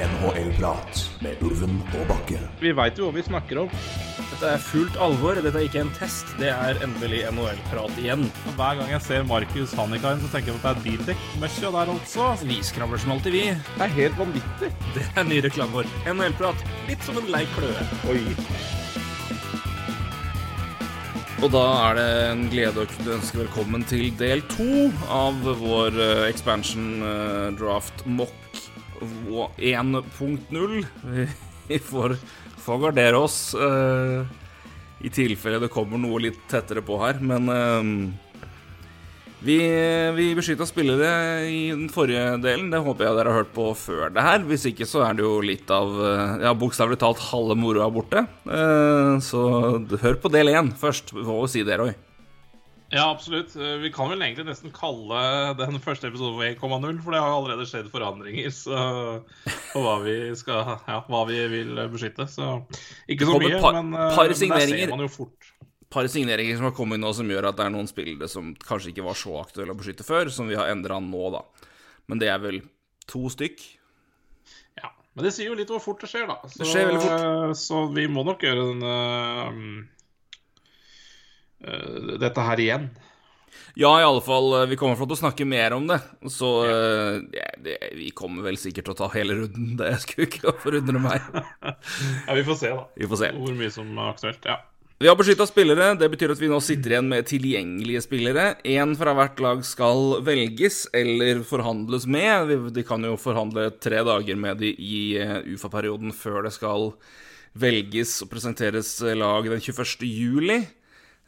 [0.00, 2.38] NHL-prat med Ulven og Bakke.
[2.62, 3.74] Vi veit jo hva vi snakker om.
[4.30, 5.36] Dette er fullt alvor.
[5.36, 6.30] Dette er ikke en test.
[6.40, 8.24] Det er endelig NHL-prat igjen.
[8.48, 11.92] Og Hver gang jeg ser Markus Hannikain, så tenker jeg at det er bildekk-møkkja der
[11.92, 12.30] altså.
[12.48, 13.44] Vi skravler som alltid, vi.
[13.52, 14.72] Det er helt vanvittig.
[14.96, 15.94] Det er ny reklame vår.
[16.16, 16.68] NHL-prat.
[16.88, 17.88] Litt som en lei kløe.
[18.08, 18.24] Oi.
[21.40, 25.96] Og da er det en glede å kunne ønske velkommen til del to av vår
[25.96, 28.49] eh, expansion eh, draft mock
[29.00, 30.84] 1.0.
[31.70, 32.16] Vi får,
[32.60, 34.26] får gardere oss uh,
[35.00, 38.30] i tilfelle det kommer noe litt tettere på her, men uh,
[39.40, 39.56] vi,
[40.12, 42.68] vi beskytta spillere i den forrige delen.
[42.72, 44.44] Det håper jeg dere har hørt på før det her.
[44.44, 48.26] Hvis ikke så er det jo litt av uh, Ja, bokstavelig talt halve moroa borte.
[48.44, 49.40] Eh, Så
[50.02, 51.14] hør på del én først.
[51.16, 51.94] Hva si det, Roy?
[52.90, 53.52] Ja, absolutt.
[53.54, 55.20] Eh, Vi kan vel egentlig nesten kalle
[55.58, 58.80] den første episoden for 1,0, for det har allerede skjedd forandringer så,
[59.72, 62.26] på hva vi, skal, ja, hva vi vil beskytte.
[62.30, 62.48] Så
[63.08, 65.52] ikke så mye, par- men, eh, par men der ser man jo fort.
[65.90, 68.90] par signeringer som har kommet nå som gjør at det er noen spillere som kanskje
[68.92, 71.44] ikke var så aktuelle å beskytte før, som vi har endra nå, da.
[72.10, 72.60] Men det er vel
[73.10, 73.58] to stykk.
[74.82, 76.36] Ja, Men det sier jo litt hvor fort det skjer, da.
[76.46, 77.56] Så, Det skjer veldig fort.
[77.58, 79.86] Så vi må nok gjøre den uh,
[82.20, 82.90] dette her igjen.
[83.78, 84.48] Ja, i alle fall.
[84.62, 85.98] eh, Vi kommer til å snakke mer om det.
[86.30, 89.76] Så eh, ja, det, vi kommer vel sikkert til å ta hele runden.
[89.78, 91.20] Det skulle ikke forundre meg.
[92.26, 92.84] Ja, Vi får se, da.
[92.98, 93.30] Vi får se.
[93.38, 94.46] Hvor mye som er aktuelt.
[94.46, 94.58] Ja.
[95.00, 95.94] Vi har beskytta spillere.
[95.96, 98.42] Det betyr at vi nå sitter igjen med tilgjengelige spillere.
[98.68, 102.52] Én fra hvert lag skal velges eller forhandles med.
[102.76, 106.90] De kan jo forhandle tre dager med de i eh, UFA-perioden før det skal
[107.58, 110.04] velges og presenteres eh, lag den 21.
[110.10, 110.60] juli.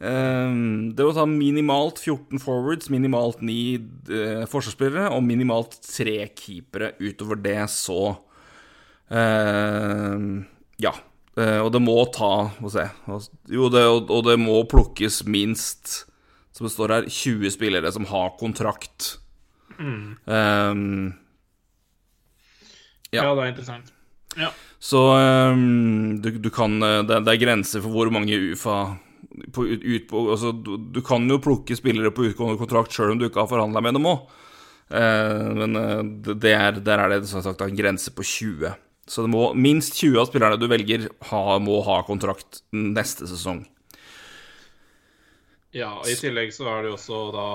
[0.02, 0.54] Eh,
[0.96, 3.78] Det var ta minimalt 14 forwards, minimalt 9
[4.10, 6.92] eh, forsvarsspillere og minimalt 3 keepere.
[7.00, 8.16] Utover det så
[9.10, 10.18] eh,
[10.82, 10.94] Ja.
[11.38, 12.82] Eh, og det må ta Få se
[13.48, 16.02] Jo, det, og, og det må plukkes minst,
[16.52, 19.14] som det står her, 20 spillere som har kontrakt.
[19.78, 20.74] Eh,
[23.12, 23.24] Ja.
[23.26, 23.90] ja, det er interessant.
[24.40, 24.48] Ja.
[24.80, 25.00] så
[25.52, 28.96] um, du, du kan eh, det, det er grenser for hvor mange UFA
[29.52, 33.20] på, ut, på, altså, du, du kan jo plukke spillere på utgående kontrakt sjøl om
[33.20, 34.24] du ikke har forhandla med dem òg.
[34.92, 35.76] eh, men
[36.22, 38.74] det er, der er det som sagt en grense på 20.
[39.08, 43.64] Så det må, minst 20 av spillerne du velger, ha, må ha kontrakt neste sesong.
[45.72, 47.46] ja, I tillegg så er det jo også da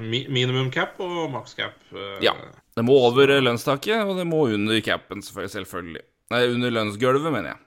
[0.00, 1.76] minimum cap og maks cap.
[1.92, 2.32] eh, Ja.
[2.76, 6.02] Det må over lønnstaket, og det må under capen, selvfølgelig.
[6.30, 7.60] Nei, under lønnsgulvet, mener jeg.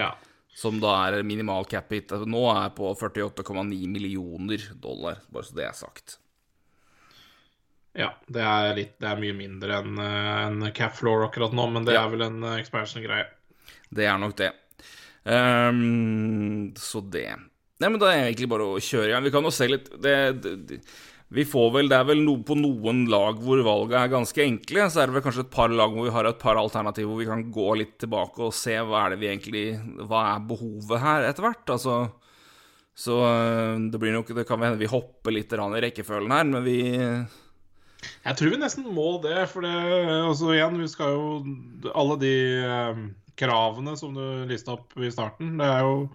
[0.00, 0.14] ja.
[0.56, 2.08] Som da er minimal cap hit.
[2.14, 6.16] Altså, Nå er på 48,9 millioner dollar, bare så det er sagt.
[7.96, 11.64] Ja, det er, litt, det er mye mindre enn eh, en cap floor akkurat nå,
[11.72, 12.04] men det Ja.
[12.04, 13.28] er vel en eh, expansion-greie.
[13.92, 14.50] Det er nok det.
[15.26, 17.26] Um, så det
[17.82, 19.24] Nei, men da er det egentlig bare å kjøre i gang.
[19.26, 20.78] Vi kan jo se litt det, det,
[21.28, 24.86] Vi får vel Det er vel no, på noen lag hvor valget er ganske enkle.
[24.90, 27.22] Så er det vel kanskje et par lag hvor vi har et par alternativer hvor
[27.22, 29.64] vi kan gå litt tilbake og se hva er det vi egentlig
[30.06, 31.74] Hva er behovet her, etter hvert?
[31.74, 31.98] Altså
[32.94, 36.64] Så øh, det blir nok Det kan hende vi hopper litt i rekkefølgen her, men
[36.64, 39.74] vi Jeg tror vi nesten må det, for det
[40.30, 43.06] altså igjen, vi skal jo Alle de eh,
[43.36, 46.06] kravene som du lista opp i starten, det er jo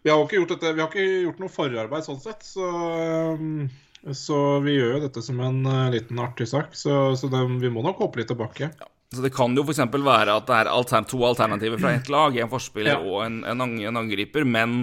[0.00, 2.72] Vi har jo ikke gjort dette Vi har ikke gjort noe forarbeid sånn sett, så
[2.96, 3.68] eh,
[4.14, 6.74] så vi gjør jo dette som en eh, liten artig sak.
[6.78, 8.70] Så, så det, vi må nok hoppe litt tilbake.
[9.14, 9.80] Så det kan jo f.eks.
[9.88, 13.00] være at det er altern to alternativer fra ett lag, en forspiller Ja.
[13.00, 14.82] og en, en, en angriper, men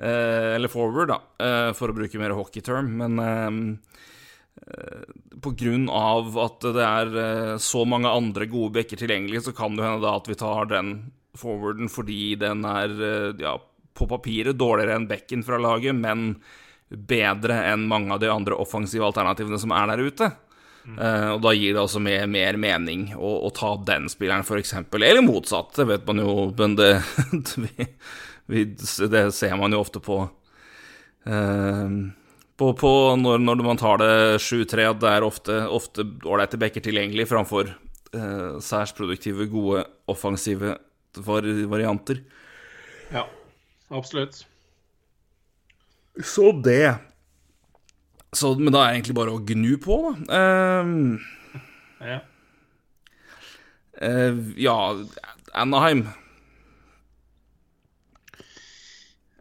[0.00, 2.88] eh, Eller forward, da, eh, for å bruke mer hockeyterm.
[3.02, 3.58] Men eh,
[4.66, 5.04] eh,
[5.44, 9.76] på grunn av at det er eh, så mange andre gode bekker tilgjengelig, så kan
[9.76, 10.94] det hende da at vi tar den
[11.38, 12.90] forwarden fordi den er
[13.38, 13.52] ja,
[13.94, 16.32] på papiret dårligere enn bekken fra laget, men
[16.90, 20.30] bedre enn mange av de andre offensive alternativene som er der ute.
[20.98, 24.74] Eh, og da gir det altså mer, mer mening å, å ta den spilleren, f.eks.
[24.96, 26.92] Eller motsatt, det vet man jo, men det,
[27.64, 27.88] vi,
[28.50, 28.64] vi,
[29.12, 30.24] det ser man jo ofte på
[31.20, 32.08] Uh,
[32.56, 32.90] på, på
[33.20, 37.74] når, når man tar det 7-3, at det er ofte ofte ålreite bekker tilgjengelig framfor
[38.16, 40.78] uh, særs produktive, gode, offensive
[41.26, 42.22] var, varianter.
[43.12, 43.26] Ja,
[43.92, 44.46] absolutt.
[46.18, 46.98] Så det
[48.32, 50.38] så, Men da er det egentlig bare å gnu på, da.
[50.38, 51.18] Ehm,
[52.00, 52.20] Ja.
[54.00, 54.74] Uh, ja,
[55.52, 56.06] Anaheim.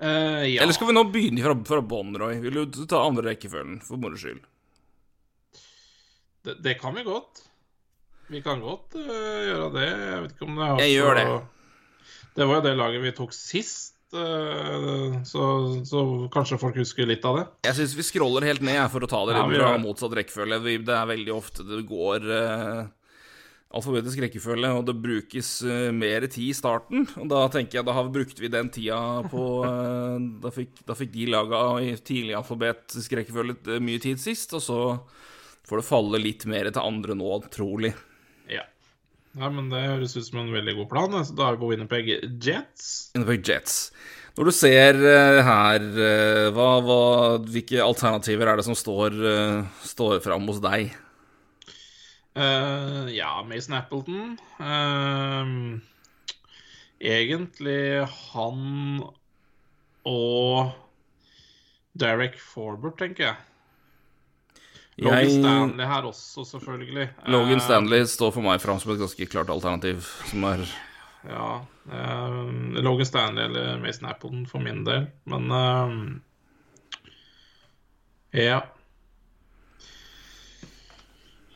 [0.02, 0.64] Uh, ja.
[0.64, 2.42] Eller skal vi nå begynne fra, fra bånn, Roy?
[2.44, 4.42] Vil du ta andre rekkefølgen, for moro skyld?
[6.44, 7.46] det, det kan vi godt.
[8.28, 9.88] vi kan godt uh, gjøre det.
[9.88, 10.84] Jeg vet ikke om det er også...
[10.84, 11.26] Jeg gjør det.
[12.36, 15.44] Det var jo det laget vi tok sist, så,
[15.86, 16.04] så,
[16.34, 17.44] kanskje folk husker litt av det.
[17.68, 20.62] Jeg syns vi scroller helt ned for å ta det litt ja, fra motsatt rekkefølge.
[20.88, 22.82] Det er veldig ofte det går uh,
[23.78, 27.06] alfabetisk rekkefølge, og det brukes uh, mer tid i starten.
[27.22, 31.14] Og da tenker jeg da brukte vi den tida på uh, da, fikk, da, fikk,
[31.14, 34.84] de laga i tidlig alfabetisk rekkefølge mye tid sist, og så
[35.70, 37.94] får det falle litt mer til andre nå, trolig.
[39.36, 39.44] Ja.
[39.44, 41.20] Nei, men det høres ut som en veldig god plan.
[41.26, 42.10] Så da på Winnerpeg
[42.42, 43.12] Jets.
[43.16, 43.76] Winnerpeg Jets.
[44.40, 45.86] Når du ser uh, her,
[46.56, 47.02] hva, hva,
[47.44, 49.18] hvilke alternativer er det som står,
[49.84, 50.94] står fram hos deg?
[52.40, 54.38] Uh, ja, Mason Appleton.
[54.62, 55.82] Uh,
[57.02, 59.02] egentlig han
[60.08, 60.72] og
[62.00, 63.49] Derek Forbert, tenker jeg.
[65.00, 65.36] Logan jeg...
[65.40, 67.10] Stanley her også, selvfølgelig.
[67.32, 70.66] Logan uh, Stanley står for meg fram som et ganske klart alternativ, som er
[71.28, 71.52] Ja.
[72.80, 75.50] Logan Stanley eller Mason Appleton for min del, men
[78.36, 78.62] Ja.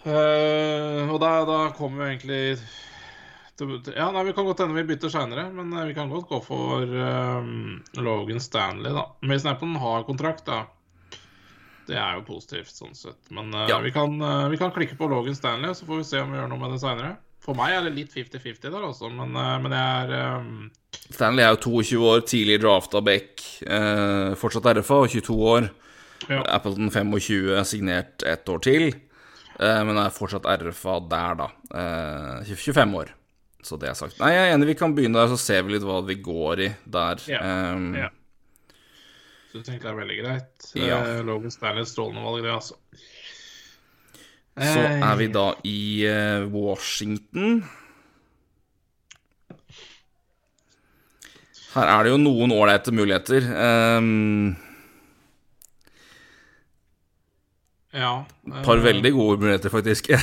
[0.04, 5.12] Eh, og da, da kommer vi egentlig Ja, nei, vi kan godt hende vi bytter
[5.14, 9.06] seinere, men uh, vi kan godt gå for um, Logan Stanley, da.
[9.24, 10.66] Mason Appleton har kontrakt, da.
[11.88, 13.20] Det er jo positivt, sånn sett.
[13.36, 13.80] Men ja.
[13.84, 14.16] vi, kan,
[14.52, 16.76] vi, kan, klikke på Logan Stanley, så får vi se om vi gjør noe med
[16.76, 17.16] det seinere.
[17.44, 20.70] For meg er det litt 50-50 der, altså, men, men det er um...
[21.10, 23.44] Stanley er jo 22 år, tidlig drafta back,
[24.40, 25.68] fortsatt RFA, og 22 år.
[26.30, 26.40] Ja.
[26.56, 28.94] Appleton 25, signert ett år til.
[29.60, 31.50] Men er fortsatt RFA der, da.
[32.48, 33.14] 25 eh, år.
[33.64, 34.18] Så det er sagt.
[34.20, 36.64] Nei, jeg er enig, vi kan begynne der, så ser vi litt hva vi går
[36.66, 37.22] i der.
[37.32, 37.40] Ja.
[37.74, 38.10] Um, ja.
[39.54, 40.68] Du tenker det er veldig greit?
[40.80, 40.98] Ja.
[41.06, 42.76] Uh, Logan Stanley, strålende valg, det, altså.
[44.54, 45.80] Så er vi da i
[46.10, 47.64] uh, Washington.
[51.74, 53.46] Her er det jo noen ålreite muligheter.
[53.54, 54.54] Um,
[57.94, 58.26] Ja.
[58.48, 60.10] Et par veldig gode muligheter, faktisk.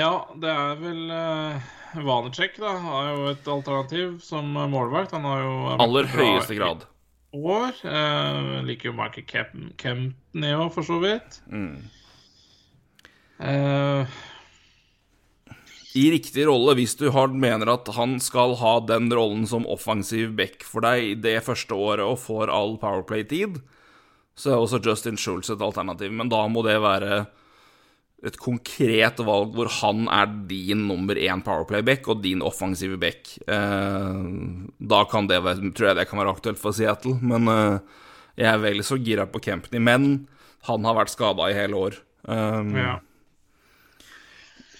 [0.00, 0.10] ja,
[0.42, 1.62] det er vel uh,
[1.94, 2.76] Vanecek, da.
[2.84, 5.14] Har jo et alternativ som målvakt.
[5.16, 6.86] Han har jo Aller høyeste grad.
[7.36, 7.76] År.
[7.84, 9.26] Eh, liker jo Michael
[9.76, 11.40] Kempton i år, for så vidt.
[11.52, 11.76] Mm.
[13.38, 14.06] Eh.
[15.94, 20.32] i riktig rolle, hvis du har, mener at han skal ha den rollen som offensiv
[20.38, 23.60] back for deg det første året og får all Powerplay-tid,
[24.38, 26.12] så er også Justin Schultz et alternativ.
[26.14, 27.24] Men da må det være
[28.26, 33.36] et konkret valg hvor han er din nummer én Powerplay-back og din offensive back.
[33.46, 34.22] Eh,
[34.78, 37.14] da kan det være, tror jeg det kan være aktuelt for Seattle.
[37.22, 38.00] Men eh,
[38.40, 39.78] jeg er vel så gira på Kempney.
[39.82, 40.26] Men
[40.66, 42.00] han har vært skada i hele år.
[42.26, 42.96] Um, ja.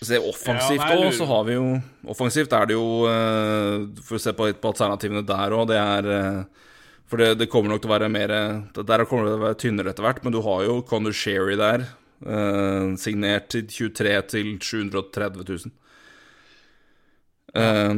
[0.03, 1.63] Se offensivt òg, ja, så har vi jo
[2.11, 6.09] Offensivt er det jo eh, For å se på, på alternativene der òg, det er
[6.11, 6.69] uh,
[7.11, 8.35] For det, det, kommer nok til å være mer
[8.77, 11.57] Der kommer det til å være tynnere etter hvert, men du har jo Conor Sherry
[11.59, 11.87] der,
[12.27, 15.77] uh, signert til 23 til 730 000.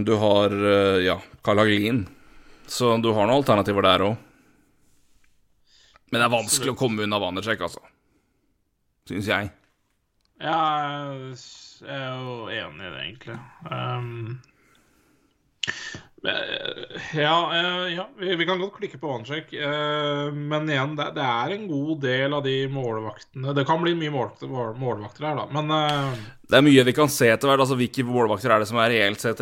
[0.06, 0.52] du har
[1.02, 2.04] ja, Carl Hagelin,
[2.70, 4.14] så du har noen alternativer der òg.
[6.10, 7.82] Men det er vanskelig å komme unna Vanercek, altså.
[9.10, 9.50] Syns jeg.
[10.40, 10.60] Ja
[11.80, 13.36] jeg er jo enig i det, egentlig.
[13.64, 14.40] Um,
[16.22, 19.54] ja, ja vi, kan godt klikke på OneCheck.
[19.54, 24.12] Uh, men igjen, det, er en god del av de målvaktene Det kan bli mye
[24.12, 27.64] mål, mål, målvakter her, da, men uh, Det er mye vi kan se etter hvert.
[27.64, 29.40] Altså, hvilke målvakter er det som er reelt sett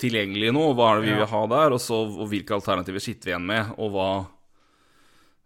[0.00, 0.66] tilgjengelige nå?
[0.74, 1.78] Hva er det vi vil ha der?
[1.78, 4.10] Og så og hvilke alternativer sitter vi igjen med, og hva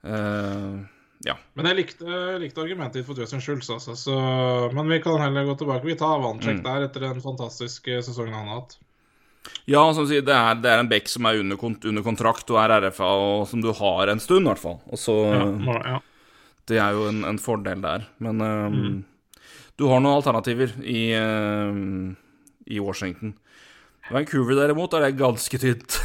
[0.09, 0.83] uh,
[1.25, 1.37] ja.
[1.56, 3.94] Men jeg likte, likte argumentet ditt for Justin Schultz, altså.
[3.97, 4.16] Så,
[4.76, 5.87] men vi kan heller gå tilbake.
[5.88, 6.66] Vi tar Vancheck mm.
[6.66, 8.76] der etter den fantastiske sesongen han har hatt.
[9.69, 12.61] Ja, som sier, det er, det er en back som er under, under, kontrakt og
[12.61, 14.79] er RFA, og som du har en stund, i hvert fall.
[14.93, 16.03] Og så ja, ja.
[16.69, 18.07] Det er jo en, en fordel der.
[18.25, 19.41] Men um, mm.
[19.81, 22.15] du har noen alternativer i, um,
[22.65, 23.35] i Washington.
[24.13, 25.99] Vancouver derimot er det ganske tynt.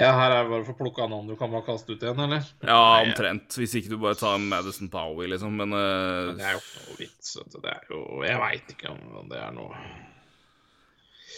[0.00, 2.22] Ja, her er det bare for å plukke noen du kan bare kaste ut igjen,
[2.24, 2.46] eller?
[2.64, 3.58] Ja, omtrent.
[3.58, 6.30] Hvis ikke du bare tar Madison Powie, liksom, men uh...
[6.38, 7.34] Det er jo ikke noe vits.
[7.52, 9.82] Det er jo Jeg veit ikke om det er noe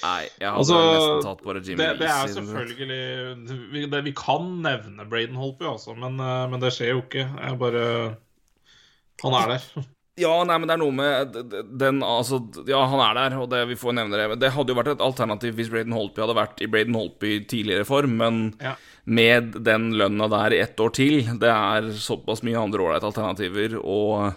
[0.02, 2.86] Nei, jeg hadde altså, nesten tatt bare Jimmy det, det er selvfølgelig
[3.70, 7.26] vi, det, vi, kan nevne Braden Holpy, altså, men, uh, men, det skjer jo ikke.
[7.28, 7.82] Jeg bare
[9.22, 9.66] Han er der.
[10.20, 11.36] Ja, nei, men det er noe med
[11.80, 12.36] den Altså,
[12.68, 14.40] ja, han er der, og det, vi får nevne det.
[14.42, 17.86] Det hadde jo vært et alternativ hvis Braden Holpy hadde vært i Braden Holpy tidligere
[17.88, 18.74] form, men ja.
[19.08, 23.78] med den lønna der i ett år til Det er såpass mye andre ålreite alternativer,
[23.80, 24.34] og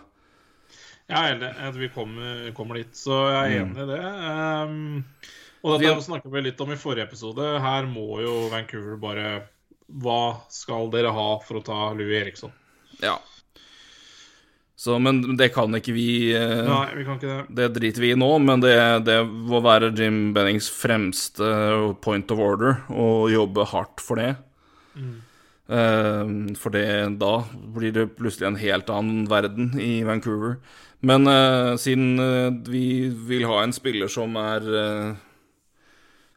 [1.11, 3.75] Jeg er enig i at vi kommer, kommer dit, så jeg er Mm.
[3.75, 4.03] enig i det.
[4.71, 5.03] Um,
[5.65, 7.45] og Vi- dette snakka vi litt om i forrige episode.
[7.63, 9.29] Her må jo Vancouver bare
[9.89, 12.51] Hva skal dere ha for å ta Louis Eriksson?
[13.01, 13.17] Ja.
[14.75, 17.55] Så, men det kan ikke vi eh, Nei, vi kan ikke det.
[17.55, 18.73] Det driter vi i nå, men det,
[19.07, 21.47] det må være Jim Bennings fremste
[22.03, 24.33] point of order å jobbe hardt for det.
[24.97, 26.85] Eh, for det,
[27.21, 27.31] da
[27.77, 30.57] blir det plutselig en helt annen verden i Vancouver.
[31.05, 32.83] Men eh, siden eh, vi
[33.29, 35.15] vil ha en spiller som er eh,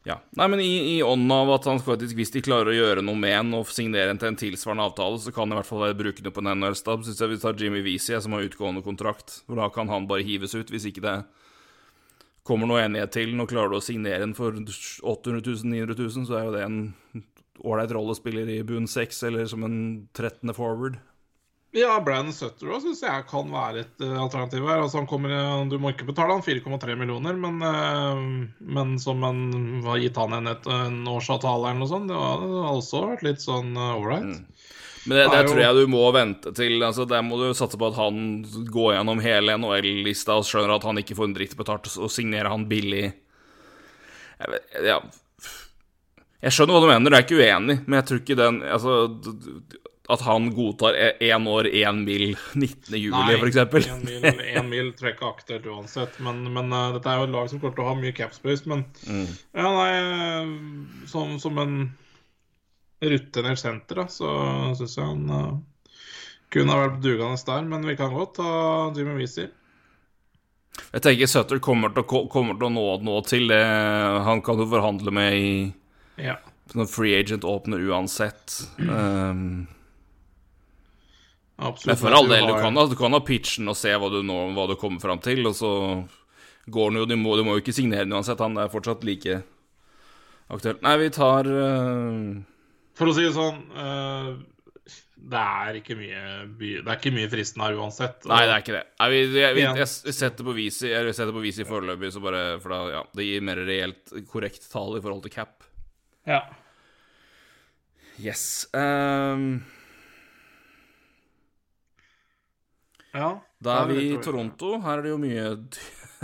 [0.09, 0.17] Ja.
[0.39, 3.19] Nei, men i, i ånden av at han faktisk, hvis de klarer å gjøre noe
[3.21, 5.99] med en og signere en til en tilsvarende avtale, så kan i hvert fall være
[5.99, 7.05] brukende på en NHL-stab.
[7.05, 9.43] Syns jeg vi tar Jimmy Vesey, som har utgående kontrakt.
[9.45, 11.19] For da kan han bare hives ut, hvis ikke det
[12.49, 13.35] kommer noe enighet til.
[13.37, 16.65] Nå klarer du å signere en for 800 000, 900 000, så er jo det
[16.65, 16.81] en
[17.69, 19.79] ålreit rollespiller i bunn seks, eller som en
[20.17, 20.55] 13.
[20.57, 20.97] forward.
[21.77, 24.81] Ja, Brandon Sutter òg syns jeg kan være et uh, alternativ her.
[24.81, 25.35] Altså, han kommer,
[25.69, 28.23] du må ikke betale han 4,3 millioner, men, uh,
[28.65, 32.73] men som en har gitt han en, et, en årsavtale eller noe sånt, det har
[32.73, 34.41] også vært litt sånn ålreit.
[35.09, 36.83] Men det, Det det er tror jeg du må vente til.
[36.83, 40.89] Altså, Der må du satse på at han går gjennom hele NHL-lista og skjønner at
[40.89, 43.07] han ikke får en dritt betalt, og signerer han billig.
[44.39, 44.99] Jeg, vet, ja.
[46.45, 48.93] jeg skjønner hva du mener, jeg er ikke uenig, men jeg tror ikke den Altså,
[50.09, 52.97] at han godtar én år, én mil, 19.
[52.97, 53.85] juli, eksempel.
[53.93, 56.17] En mil, en mil tror jeg ikke er aktuelt uansett.
[56.25, 58.65] Men, men uh, dette er jo et lag som kommer til å ha mye capspace.
[58.71, 59.27] Men Mm.
[59.53, 60.51] ja, nei eh,
[61.11, 61.77] Som, som en
[63.05, 64.33] rutinert senter, da, så
[64.81, 65.93] syns jeg han uh,
[66.51, 67.69] kunne ha vært dugende der.
[67.69, 68.51] Men vi kan godt ta
[68.97, 69.49] Jimmy Weezy.
[70.89, 73.65] Jeg tenker Sutter kommer til, å, kommer til å nå, nå til det
[74.25, 75.51] han kan jo forhandle med i
[76.17, 76.39] Ja.
[76.89, 78.63] Free agent åpner uansett.
[78.79, 79.67] Um,
[81.59, 81.87] Absolutt.
[81.91, 84.35] Men for all del, du kan, du kan ha pitchen og se hva du, nå,
[84.55, 85.71] hva du kommer fram til, og så
[86.71, 89.03] går den jo Du må, du må jo ikke signere den uansett, han er fortsatt
[89.07, 89.41] like
[90.49, 90.79] aktuell.
[90.85, 92.37] Nei, vi tar uh,
[92.99, 94.31] For å si det sånn uh,
[95.19, 96.23] Det er ikke mye
[96.61, 98.29] Det er ikke mye fristen her uansett.
[98.31, 98.85] Nei, det er ikke det.
[99.01, 102.45] Nei, vi, jeg, vi, jeg setter på Visi Jeg setter på Visi foreløpig, så bare
[102.63, 105.67] For da, ja, det gir mer reelt korrekt tall i forhold til cap.
[106.29, 106.45] Ja.
[108.19, 108.67] Yes.
[108.75, 109.61] Um,
[113.15, 113.31] ja.
[113.65, 114.77] da er vi i Toronto.
[114.85, 115.47] Her er det jo mye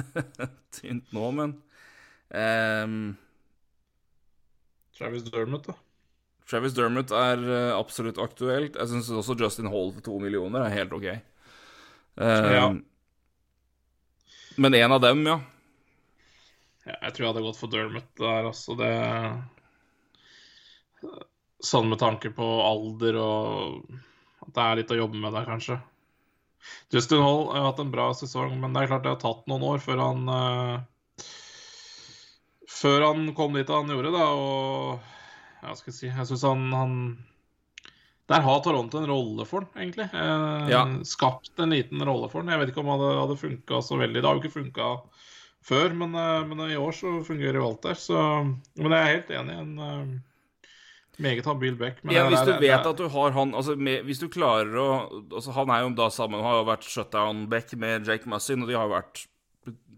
[0.76, 1.56] tynt nå, men
[2.34, 2.98] um,
[4.94, 5.78] Travis Dermott, da.
[6.50, 8.76] Travis Dermott er eh, absolutt aktuelt.
[8.76, 11.08] Jeg syns også Justin Hall til to millioner er helt ok.
[12.20, 12.66] Um, Ja.
[14.56, 15.40] Men en av dem, ja.
[16.84, 18.76] Ja, jeg tror jeg hadde gått for Dermott der, altså.
[18.78, 18.92] Det
[21.64, 23.88] Sånn med tanke på alder og
[24.44, 25.78] at det er litt å jobbe med der, kanskje.
[26.92, 29.64] Justin Hall har hatt en bra sesong, men det er klart det har tatt noen
[29.66, 31.24] år før han uh,
[32.74, 36.66] Før han kom dit han gjorde, da, og Ja, skal jeg si Jeg syns han,
[36.74, 36.96] han
[38.30, 40.08] Der har Toronto en rolle for han, egentlig.
[40.12, 40.84] Uh, Ja.
[41.08, 42.52] Skapt en liten rolle for han.
[42.52, 44.20] Jeg vet ikke om det hadde, hadde funka så veldig.
[44.20, 44.92] Det har jo ikke funka
[45.64, 47.98] før, men, uh, men i år så fungerer jo alt der.
[48.00, 48.16] Så,
[48.80, 49.58] men jeg er helt enig.
[49.60, 50.14] En uh,
[51.18, 52.00] meget habil back.
[52.04, 54.18] Men ja hvis er- du det vet er- at du har han altså, med, Hvis
[54.18, 54.88] du klarer å
[55.32, 58.74] altså, Han er jo da sammen Har jo vært shutdown-back med Jake Mussin, og de
[58.74, 59.26] har jo vært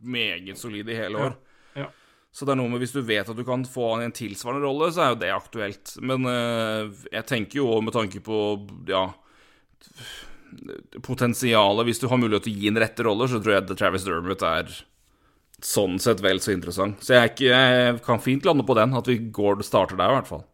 [0.02, 1.37] meget solide i hele år.
[1.76, 1.87] ja.
[2.37, 4.12] Så det er noe med hvis du vet at du kan få han i en
[4.12, 5.94] tilsvarende rolle, så er jo det aktuelt.
[6.04, 9.06] Men uh, jeg tenker jo med tanke på ja
[11.02, 13.73] Potensialet Hvis du har mulighet til å gi en rette roller, så tror jeg at
[13.80, 14.70] Travis Dermott er
[15.64, 17.00] sånn sett vel så interessant.
[17.00, 20.12] Så jeg, er ikke, jeg kan fint lande på den, at vi går starter der,
[20.12, 20.44] i hvert fall.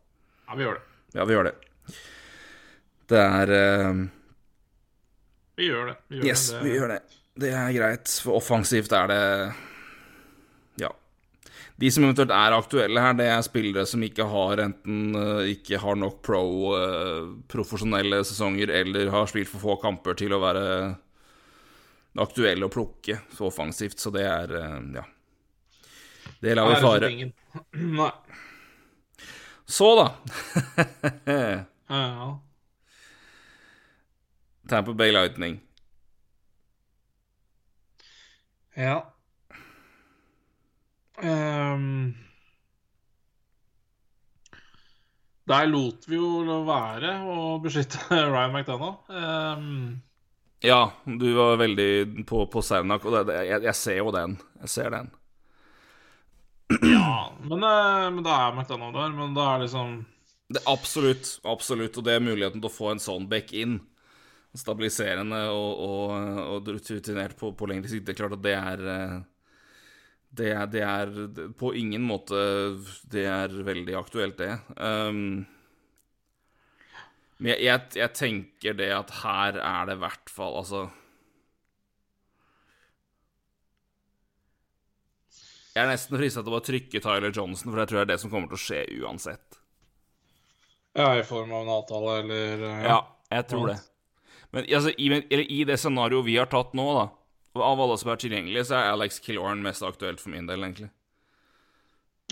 [0.49, 0.83] Ja, vi gjør det.
[1.17, 1.55] Ja, vi gjør det.
[3.13, 4.03] Det er uh...
[5.59, 5.97] Vi gjør det.
[6.09, 6.63] Vi gjør Yes, det.
[6.65, 7.01] vi gjør det.
[7.43, 9.21] Det er greit, for offensivt er det
[10.81, 10.91] Ja.
[11.81, 15.81] De som eventuelt er aktuelle her, det er spillere som ikke har enten uh, ikke
[15.83, 16.43] har nok pro
[16.77, 20.67] uh, profesjonelle sesonger eller har spilt for få kamper til å være
[22.21, 24.53] aktuelle å plukke så offensivt, så det er
[24.99, 25.05] Ja.
[26.43, 27.09] Det lar vi fare.
[27.99, 28.11] Nei.
[29.73, 30.07] Så, da.
[31.93, 32.41] Ja.
[34.69, 35.61] Tamper Bay Lightning.
[38.77, 39.15] ja.
[41.23, 42.15] Um,
[45.45, 48.01] der lot vi jo være å beskytte
[48.33, 49.01] Ryan McDonagh.
[49.09, 50.03] Um,
[50.63, 54.37] Ja, du var veldig på, på Sernak, og det, det, jeg, jeg ser jo den.
[54.63, 55.13] Jeg ser den.
[56.95, 59.15] Ja, men, eh, men da er McDonald der.
[59.17, 60.01] Men da er liksom
[60.53, 61.97] Det, absolutt, absolutt.
[61.97, 63.81] Og det er muligheten til å få en sånn back inn.
[64.53, 68.05] Stabiliserende og, og, og rutinert på, på lengre sikt.
[68.09, 69.21] Det er klart at det er eh,
[70.33, 71.11] det er, det er
[71.61, 72.37] på ingen måte
[73.13, 74.55] Det er veldig aktuelt, det.
[74.81, 75.45] Um,
[77.37, 80.87] men jeg, jeg, jeg, tenker det at her er det i hvert fall Altså
[85.73, 88.11] Jeg er nesten frista til å bare trykke Tyler Johnson, for jeg tror det er
[88.13, 89.59] det som kommer til å skje uansett.
[90.93, 92.99] Ja, i form av en avtale, eller Ja, ja
[93.39, 93.79] jeg tror det.
[94.53, 95.09] Men altså, i,
[95.41, 97.07] i, det scenarioet vi har tatt nå, da,
[97.57, 100.91] av alle som er tilgjengelige, så er Alex Killorn mest aktuelt for min del, egentlig.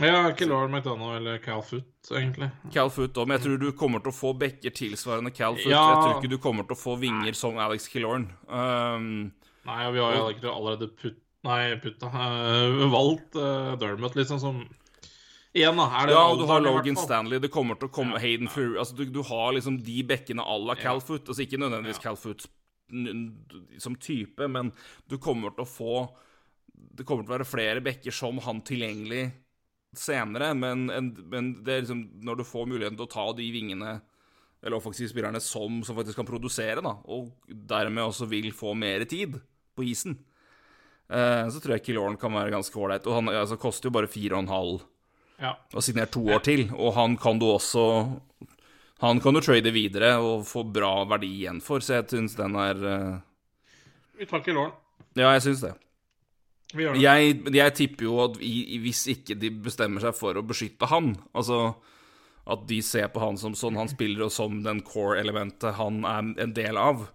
[0.00, 2.50] Ja, Killorn, McDonagh eller Cal Foot, egentlig.
[2.76, 5.72] Cal Foot òg, men jeg tror du kommer til å få bekker tilsvarende Cal Foot.
[5.72, 5.80] Ja.
[5.88, 8.28] Jeg tror ikke du kommer til å få vinger som Alex Killorn.
[8.52, 9.32] Um,
[9.64, 14.60] Nei, vi har jo allerede putt Nei, putta uh, Valgt uh, Dermot, liksom, som
[15.50, 15.88] Igjen, da.
[15.98, 17.40] Er det ja, du har Logan Stanley.
[17.42, 20.44] Det kommer til å komme ja, Hayden Fury altså, du, du, har liksom de bekkene
[20.46, 21.26] à la Calfoot.
[21.26, 22.10] Altså ikke nødvendigvis ja.
[22.10, 22.46] Calfoot
[23.78, 24.72] som type, men
[25.10, 25.94] du kommer til å få
[26.74, 29.28] Det kommer til å være flere bekker som han tilgjengelig
[29.96, 33.46] senere, men, en, men det er liksom når du får muligheten til å ta de
[33.50, 33.96] vingene
[34.60, 39.02] eller offensive spillerne som, som faktisk kan produsere, da, og dermed også vil få mer
[39.08, 39.38] tid
[39.76, 40.29] på isen, eh,
[41.10, 43.06] så tror jeg Killorn kan være ganske ålreit.
[43.10, 44.76] Og han altså, koster jo bare fire og en halv
[45.42, 45.56] ja.
[45.74, 46.68] og signert to år til.
[46.76, 47.84] Og han kan du også
[49.00, 52.52] Han kan du trade videre og få bra verdi igjen for, så jeg syns den
[52.60, 53.14] er uh...
[54.20, 54.74] Vi tar lån.
[55.16, 55.70] Ja, jeg syns det.
[56.76, 61.80] Jeg, jeg, tipper jo at hvis ikke de bestemmer seg for å beskytte han, altså
[62.50, 66.30] at de ser på han som sånn han spiller, og som den core-elementet han er
[66.44, 67.08] en del av,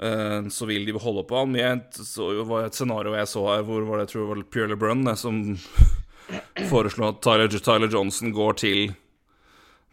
[0.00, 1.56] så vil de holde på ham.
[1.92, 4.70] Så jo et scenario jeg så her, hvor var det, jeg tror det var Pierre
[4.72, 5.42] LeBrun som
[6.70, 8.92] foreslo at Tyler, Tyler, Johnson går til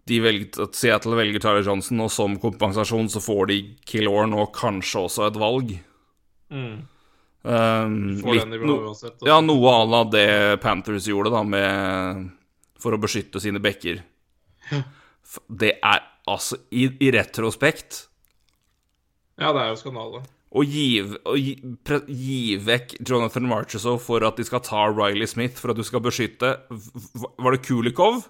[0.08, 4.54] de velger, At Seattle velger Tyler Johnson, og som kompensasjon så får de Killorn og
[4.56, 5.74] kanskje også et valg.
[6.48, 6.78] Mm.
[7.48, 7.98] Um,
[8.28, 10.29] litt, no, uansett, ja, noe à la det
[10.64, 12.25] Panthers gjorde, da, med
[12.81, 14.01] For å beskytte sine bekker.
[15.48, 18.05] Det er altså I, i retrospekt
[19.38, 21.02] Ja, det er jo skandale å gi,
[21.38, 21.54] gi,
[22.08, 26.04] gi, vekk Jonathan Marchesow for at de skal ta Riley Smith for at du skal
[26.04, 28.24] beskytte Var det Kulikov,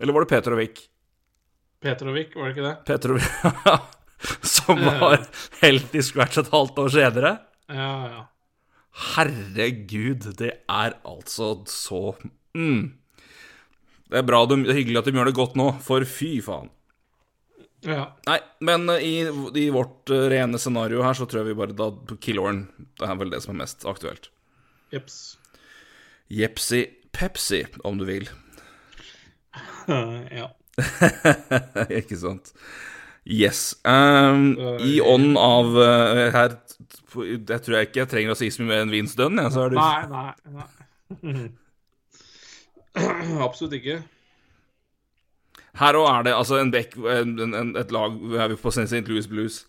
[0.00, 0.84] eller var det Petrovic?
[1.82, 2.74] Petrovic, var det ikke det?
[2.88, 3.30] Petrovic,
[4.56, 5.26] Som var
[5.62, 7.32] helt i scratch et halvt år senere?
[7.72, 8.22] Ja, ja.
[9.16, 12.14] Herregud, det er altså så
[12.56, 12.94] mm.
[14.06, 16.70] Det er bra, det er hyggelig at de gjør det godt nå, for fy faen.
[17.84, 18.16] Ja.
[18.26, 19.14] Nei, men eh, i,
[19.54, 21.90] i, vårt uh, rene scenario her, så tror jeg vi bare da
[22.22, 22.64] Killorn
[22.96, 24.30] Det er vel det som er mest aktuelt.
[24.94, 25.36] Jeps.
[26.32, 26.86] Jepsi
[27.16, 28.28] Pepsi, om du vil.
[30.40, 30.50] ja.
[32.00, 32.52] Ikke sant.
[33.26, 33.74] Yes.
[33.84, 36.52] Um, I ånd av uh, her
[37.16, 39.40] Jeg tror jeg ikke jeg trenger å si så mye mer enn Vince Dunn.
[39.40, 39.80] Ja, så det...
[39.80, 41.46] Nei, nei, nei.
[43.46, 44.02] Absolutt ikke.
[45.76, 49.02] Her òg er det altså en back, et lag er vi på St.
[49.10, 49.64] Louis Blues.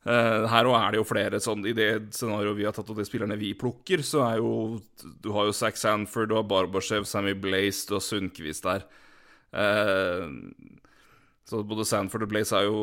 [0.00, 2.96] Uh, her òg er det jo flere sånn I det scenarioet vi har tatt, og
[2.96, 4.80] de spillerne vi plukker, så er jo
[5.20, 8.86] Du har jo Zack Sanford, du har Barbashev, Sammy Blaze, du har Sundquist der.
[9.52, 10.40] Uh,
[11.50, 12.80] så både Sanford og Blaze er jo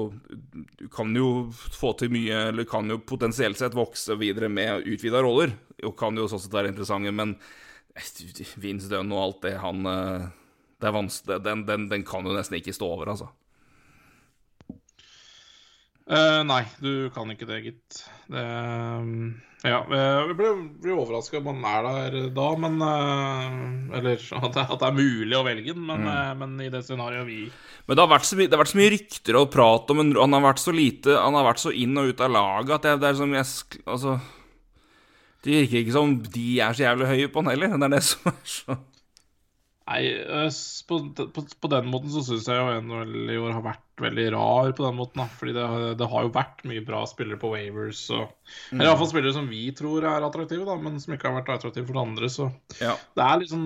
[0.77, 5.23] Du kan jo få til mye, eller kan jo potensielt sett vokse videre med utvida
[5.25, 5.55] roller.
[5.87, 7.33] Og kan jo sånn sett være interessante, men
[7.97, 9.89] eh, Vince Dunn og alt det han
[10.77, 13.31] det er vanskelig, den, den, den, kan du nesten ikke stå over, altså.
[16.07, 17.97] Uh, nei, du kan ikke det, gitt.
[18.31, 19.33] Det um,
[19.65, 24.63] Ja, vi blir, blir overraska om han er der da, men uh, Eller at det,
[24.63, 26.13] at det, er mulig å velge den, men, mm.
[26.13, 28.79] uh, men i det scenarioet vi Men det har, vært så, det har vært så
[28.79, 31.99] mye rykter og prat om Han har vært så lite Han har vært så inn
[31.99, 34.15] og ut av laget at det, det er som jeg Altså
[35.43, 37.75] Det virker ikke som de er så jævlig høye på han heller.
[37.75, 38.79] Det er det som er så
[39.87, 40.07] Nei,
[40.87, 44.25] på, på, på, den måten så syns jeg jo NHL i år har vært veldig
[44.33, 45.21] rar på den måten.
[45.21, 45.27] Da.
[45.39, 45.67] Fordi det,
[46.01, 48.01] det, har jo vært mye bra spillere på Wavers.
[48.11, 48.33] Og,
[48.73, 48.75] mm.
[48.75, 51.87] Eller iallfall spillere som vi tror er attraktive, da, men som ikke har vært attraktive
[51.87, 52.27] for andre.
[52.33, 52.49] Så
[52.81, 52.97] ja.
[53.15, 53.63] det er liksom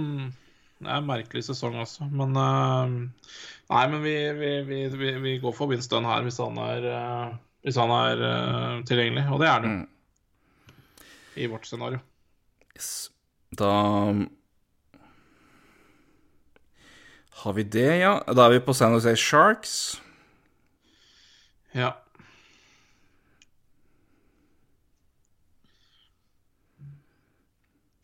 [0.82, 2.06] Det er en merkelig sesong også.
[2.14, 2.94] Men uh,
[3.72, 7.34] Nei, men vi, vi, vi, vi, går for Winston her hvis han er, uh,
[7.66, 9.26] hvis han er uh, tilgjengelig.
[9.34, 9.74] Og det er det.
[9.74, 11.10] Mm.
[11.42, 12.04] I vårt scenario.
[12.76, 13.10] Yes.
[13.58, 13.72] Da
[17.42, 18.14] har vi det, ja?
[18.30, 19.74] Da er vi på San Jose Sharks.
[21.74, 21.96] Ja.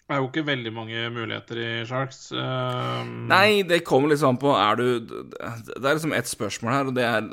[0.08, 2.30] Det er jo ikke veldig mange muligheter i Sharks.
[2.32, 3.28] Um...
[3.28, 7.04] Nei, det kommer sånn på Er du Det er liksom ett spørsmål her, og det
[7.04, 7.28] er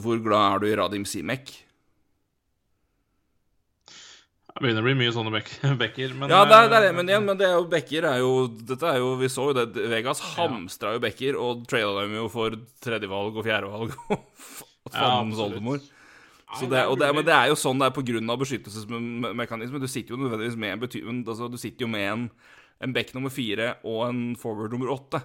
[0.00, 1.52] hvor glad er du i Radim Simek?
[4.56, 5.50] Det begynner å bli mye sånne bek
[5.82, 6.14] bekker.
[6.16, 8.22] Men, Ja, det er, det er eh, men igjen, men det er jo bekker er
[8.22, 9.66] jo Dette er jo Vi så jo det.
[9.92, 15.42] Vegas hamstra jo bekker og traila dem jo for tredjevalg og fjerdevalg og Ja, fandens
[15.42, 15.84] oldemor.
[16.56, 19.82] Så det, det, men det er jo sånn det er av beskyttelsesmekanismen.
[19.82, 22.28] Du sitter jo nødvendigvis med en bety altså, Du sitter jo med en,
[22.80, 25.20] en back nummer fire og en forward nummer åtte.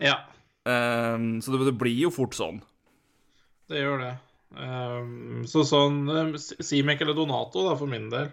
[0.00, 0.20] Ja,
[0.62, 2.60] Um, så det, det blir jo fort sånn.
[3.70, 4.12] det gjør det.
[4.52, 8.30] Um, så sånn um, Simek eller Donato, da, for min del.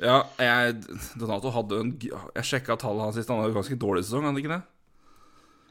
[0.00, 0.78] Ja, jeg
[1.20, 3.30] Donato hadde en Jeg sjekka tallene hans sist.
[3.30, 4.62] Han hadde jo ganske dårlig sesong, hadde ikke det?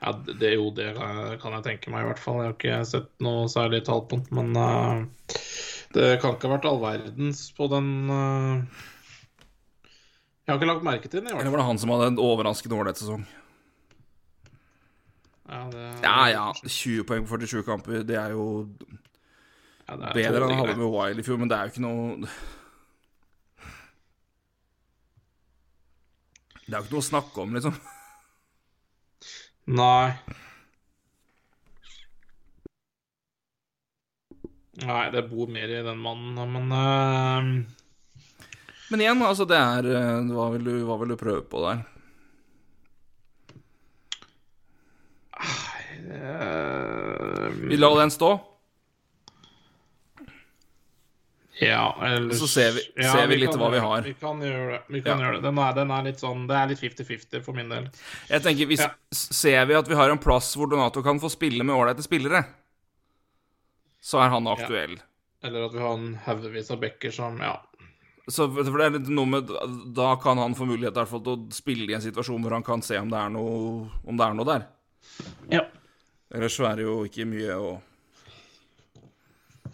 [0.01, 2.39] Ja, det, er jo, det kan jeg tenke meg, i hvert fall.
[2.41, 4.31] Jeg har ikke sett noe særlig tall på den.
[4.33, 5.35] Men uh,
[5.93, 8.63] det kan ikke ha vært all verdens på den uh,
[10.41, 12.09] Jeg har ikke lagt merke til den, i hvert Eller var det han som hadde
[12.13, 13.27] en overraskende ålreit sesong?
[15.51, 18.47] Ja, det, Ja ja, 20 poeng på 47 kamper, det er jo
[19.91, 21.73] ja, det er bedre enn han hadde med Wild i fjor, men det er jo
[21.73, 22.31] ikke noe
[26.71, 27.73] Det er jo ikke noe å snakke om, liksom.
[29.75, 30.11] Nei.
[34.81, 37.49] Nei, det bor mer i den mannen, men uh,
[38.93, 41.83] Men igjen, altså, det er eh, Hva vil du, hva vil du prøve på der?
[46.07, 48.31] eh, Vi lar den stå.
[51.61, 54.01] Ja, eller Så ser vi- ser vi litt kan hva vi har.
[54.01, 54.81] Vi kan gjøre det.
[54.89, 55.25] Vi kan Ja.
[55.27, 55.41] gjøre det.
[55.43, 57.89] Den er, den er litt sånn Det er litt 50-50 for min del.
[58.29, 58.89] Jeg tenker, hvis, Ja.
[59.13, 62.45] Ser vi at vi har en plass hvor Donato kan få spille med ålreite spillere,
[64.01, 64.97] så er han aktuell.
[65.43, 67.59] Eller at vi har en haugevis av bekker som Ja.
[68.29, 69.47] Så for det er litt noe med
[69.93, 72.97] Da kan han få mulighet til å spille i en situasjon hvor han kan se
[72.97, 74.67] om det er noe, om det er noe der.
[75.49, 75.61] ja.
[76.33, 77.81] Ellers så er det jo ikke mye å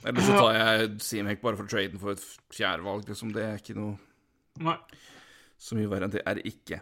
[0.08, 2.24] Ellers så tar jeg Seamhack bare for traden for et
[2.56, 3.08] fjerdevalg.
[3.10, 3.32] Liksom.
[3.36, 3.98] Det er ikke noe
[4.64, 4.78] Nei.
[5.60, 6.82] så mye verre enn det er det ikke.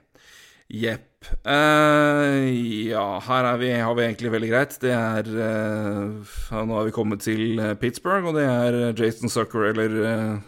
[0.66, 1.28] Jepp.
[1.46, 2.42] Uh,
[2.90, 4.78] ja, her er vi, har vi egentlig veldig greit.
[4.82, 6.34] Det er eh,
[6.66, 10.40] Nå har vi kommet til eh, Pittsburgh, og det er Jason Sucker eller uh,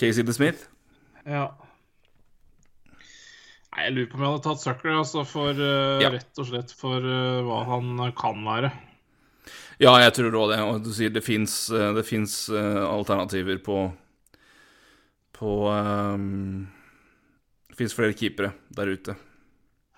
[0.00, 0.64] Casey DeSmith.
[1.28, 1.50] Ja.
[3.74, 5.60] Nei, jeg lurer på om jeg hadde tatt Sucker, altså, for
[6.00, 6.12] Ja.
[6.16, 7.04] rett og slett for
[7.44, 8.72] hva han kan være.
[9.78, 10.58] Ja, jeg tror òg det.
[10.66, 13.92] Og du sier det fins det finnes, eh, alternativer på
[15.38, 16.66] På um,
[17.70, 19.14] Det fins flere keepere der ute.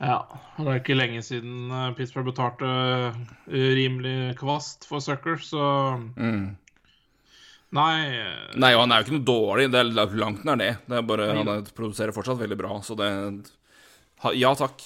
[0.00, 0.18] Ja.
[0.58, 5.96] og Det er ikke lenge siden eh, Pittsburgh betalte eh, rimelig kvast for Sucker, så
[6.16, 6.56] Mm.
[7.72, 7.96] Nei.
[8.18, 9.66] eh, Nei, og han er jo ikke noe dårlig.
[9.70, 10.72] Det er langt nær det.
[10.88, 11.28] Det er bare.
[11.36, 13.50] Han er- produserer fortsatt veldig bra, så det
[14.36, 14.82] Ja takk.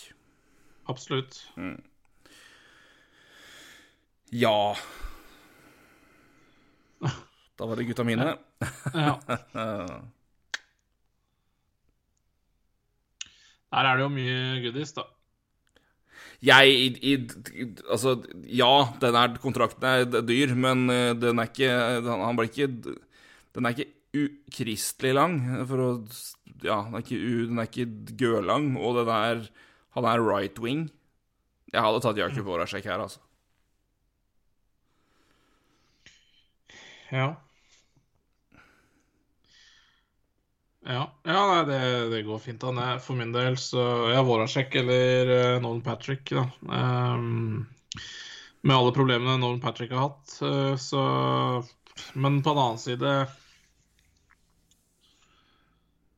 [0.86, 1.40] Absolutt.
[4.32, 4.74] Ja.
[7.54, 8.36] Da var det gutta mine.
[8.94, 9.18] Ja.
[13.74, 15.04] Der er det jo mye goodies, da.
[16.44, 17.14] Jeg i, i,
[17.88, 18.14] Altså,
[18.52, 21.70] ja, den er, kontrakten er dyr, men eh, den er ikke
[22.04, 22.68] Han blir ikke
[23.54, 25.88] Den er ikke ukristelig lang, for å
[26.64, 29.46] Ja, den er ikke, u, den er ikke gørlang, og den er
[29.96, 30.88] Han er right wing.
[31.72, 33.20] Jeg hadde tatt Jakob Voracek her, altså.
[37.10, 37.34] Ja.
[40.84, 41.78] Ja, ja nei, det,
[42.12, 42.64] det går fint.
[42.64, 46.44] Er for min del, så ja, Voracek eller uh, Nolan Patrick, da.
[46.68, 47.64] Um,
[48.60, 51.00] med alle problemene Nolan Patrick har hatt, uh, så
[52.12, 53.10] Men på den annen side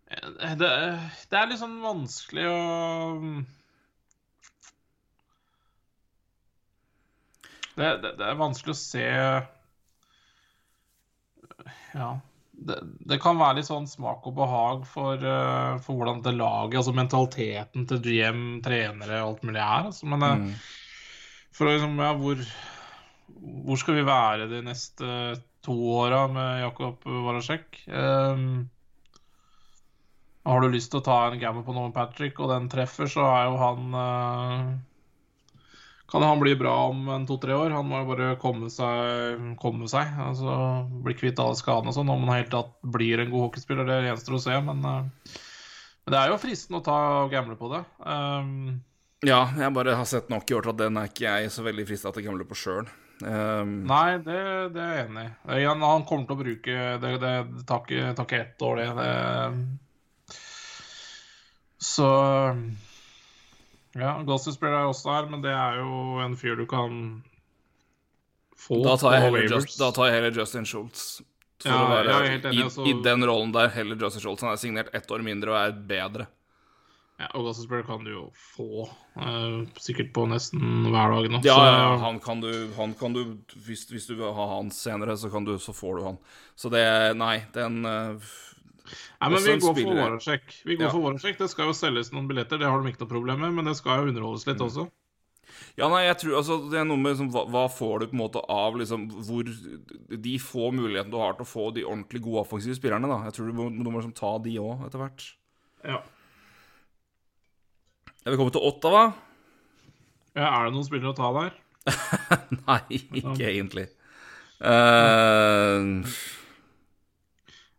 [0.08, 0.70] eh, det,
[1.30, 2.60] det er litt sånn vanskelig å
[7.76, 9.04] det, det, det er vanskelig å se
[11.94, 12.14] Ja.
[12.56, 12.76] Det,
[13.10, 16.94] det kan være litt sånn smak og behag for, uh, for hvordan det laget, altså
[16.96, 19.90] mentaliteten til GM, trenere og alt mulig er.
[19.90, 20.08] Altså.
[20.08, 20.54] Men eh, Mm.
[21.52, 22.40] for liksom, ja, hvor,
[23.66, 25.10] hvor skal vi være de neste
[25.66, 27.82] to åra med Jakob Warasek?
[27.88, 28.68] Um,
[30.46, 33.24] har du lyst til å ta en gamble på med Patrick, og den treffer, så
[33.34, 34.68] er jo han eh,
[36.10, 37.72] Kan han bli bra om en to-tre år?
[37.74, 40.56] Han må jo bare komme seg, komme seg altså
[41.02, 42.12] bli kvitt alle skadene og sånn.
[42.12, 45.40] Om han helt tatt blir en god hockeyspiller, det gjenstår å se, men, eh,
[46.06, 47.82] men det er jo fristende å ta og gamble på det.
[48.06, 48.84] Um,
[49.26, 51.64] Ja, jeg bare har sett nok i år til at den er ikke jeg så
[51.66, 52.86] veldig frista til å gamble på sjøl.
[53.24, 54.40] Um, Nei, det,
[54.76, 55.30] det er jeg enig i.
[55.56, 58.88] Igjen, Han kommer til å bruke Det, det, tar ikke ett år, det.
[59.00, 60.36] det.
[61.80, 62.08] Så
[63.96, 67.00] Ja, Gossip-spiller er også her, men det er jo en fyr du kan
[68.56, 71.08] få da, tar jeg heller just, tar jeg heller Justin Schultz.
[71.62, 72.84] For Ja, å være enig, i, altså.
[72.84, 74.44] i den rollen der heller Justin Schultz.
[74.44, 76.26] Han er signert ett år mindre og er bedre.
[77.16, 78.84] Ja, og Gossesberg kan du jo få
[79.16, 80.60] uh, sikkert på nesten
[80.92, 81.40] hver dag nå.
[81.46, 83.22] Ja, ja, han kan du, han kan du
[83.64, 86.18] hvis, hvis du vil ha han senere, så, kan du, så får du han.
[86.60, 86.84] Så det
[87.16, 88.34] Nei, den eh,
[89.20, 90.62] Nei, men vi går for spiller- Voracek.
[90.64, 90.90] Vi går Ja.
[90.90, 91.38] for Voracek.
[91.38, 93.76] Det skal jo selges noen billetter, det har de ikke noe problem med, men det
[93.76, 94.52] skal jo underholdes Mm.
[94.52, 94.90] litt også.
[95.78, 98.12] Ja, nei, jeg tror altså Det er noe med liksom, hva, hva får du på
[98.12, 102.20] en måte av liksom hvor De få mulighetene du har til å få de ordentlig
[102.22, 103.22] gode offensive spillerne, da.
[103.24, 105.32] Jeg tror du må, du må liksom ta de òg, etter hvert.
[105.84, 106.02] Ja.
[108.24, 109.14] Jeg vil komme til Ottawa.
[110.34, 111.52] ja, Er det noen spillere å ta der?
[112.66, 113.88] Nei, ikke egentlig.
[114.60, 116.02] Eh,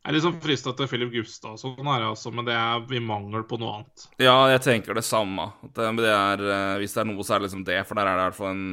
[0.07, 3.57] Jeg er liksom frista til Filip Gustavsson her, altså, men det er i mangel på
[3.59, 4.05] noe annet.
[4.23, 5.49] ja, jeg tenker det samme.
[5.67, 8.07] Det, det er, eh, hvis det er noe, så er det liksom det, for der
[8.07, 8.69] er det i hvert fall en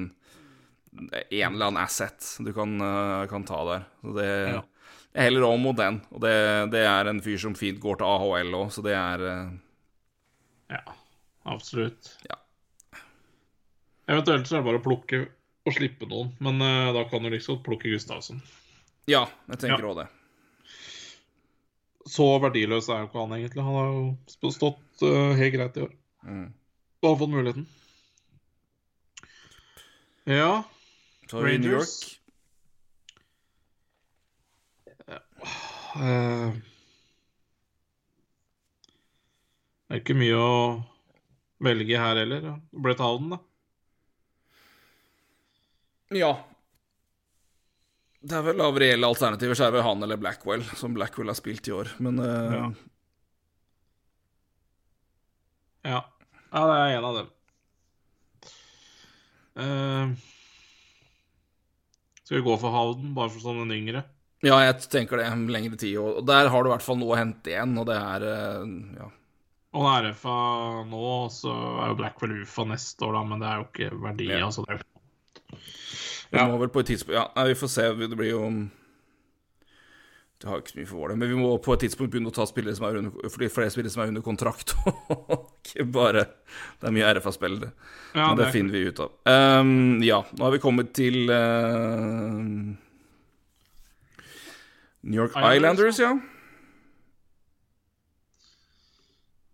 [0.94, 3.84] en eller annen asset du kan, eh, kan ta der.
[4.04, 4.62] Så det Ja.
[5.14, 6.00] Jeg heller om mot den.
[6.10, 9.26] Og det, det er en fyr som fint går til AHL òg, så det er
[9.26, 9.50] eh,
[10.70, 10.80] Ja,
[11.46, 12.16] absolutt.
[12.30, 12.38] Ja.
[14.06, 15.20] Eventuelt så er det bare å plukke
[15.64, 18.42] og slippe noen, men uh, da kan du liksom plukke Gustavsson.
[19.08, 19.94] Ja, jeg tenker Ja.
[20.02, 20.08] det.
[22.04, 23.64] Så verdiløs er jo ikke han egentlig.
[23.64, 25.94] Han har jo stått uh, helt greit i år.
[26.24, 26.50] Mm.
[27.02, 27.66] Og har fått muligheten.
[30.24, 30.62] Ja,
[31.30, 32.20] Så har vi New York.
[35.94, 36.52] Eh,
[39.84, 40.54] Det er ikke mye å
[41.62, 42.46] velge her heller.
[42.48, 42.54] ja.
[42.72, 43.38] Brett Howden, da.
[46.10, 46.32] Ja.
[48.24, 51.28] Det er vel av reelle alternativer, så er det vel han eller Blackwell, som Blackwell
[51.28, 51.90] har spilt i år.
[52.04, 52.54] Men uh...
[52.54, 52.68] Ja.
[55.84, 55.98] Ja.
[56.48, 57.28] ja, det er en av dem.
[59.60, 60.14] Uh...
[62.22, 64.06] skal vi gå for Howden, bare for sånn den yngre?
[64.44, 65.98] ja, jeg tenker det lengre tid.
[66.00, 68.64] Og der har du i hvert fall noe å hente igjen, og det er uh...
[69.02, 69.10] ja.
[69.74, 70.40] Og han er RFA
[70.86, 74.28] nå, så er jo Blackwell UFA neste år, da, men det er jo ikke verdi.
[74.30, 74.44] Ja.
[74.46, 74.84] altså det er
[76.34, 76.48] Vi Ja.
[76.50, 77.82] må vel på et tidspunkt Ja, nei, vi får se.
[77.94, 78.48] Det blir jo
[80.42, 82.28] Det har ikke så mye for vår del, men vi må på et tidspunkt begynne
[82.28, 84.74] å ta spillere som er under flere spillere som er under kontrakt,
[85.64, 86.24] ikke bare
[86.80, 87.70] Det er mye RFA-spillere.
[88.14, 89.10] Ja, Men det det er- finner vi ut av.
[89.24, 92.42] Um, ja, nå har vi kommet til uh,
[95.04, 96.12] New York Islanders, Islanders, ja.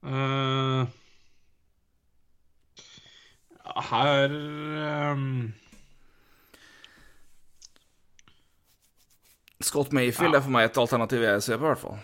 [0.02, 0.86] Uh,
[3.90, 5.52] her ehm,
[9.60, 10.38] Scott Mayfield Ja.
[10.38, 11.98] er for meg et alternativ jeg ser på, i hvert fall.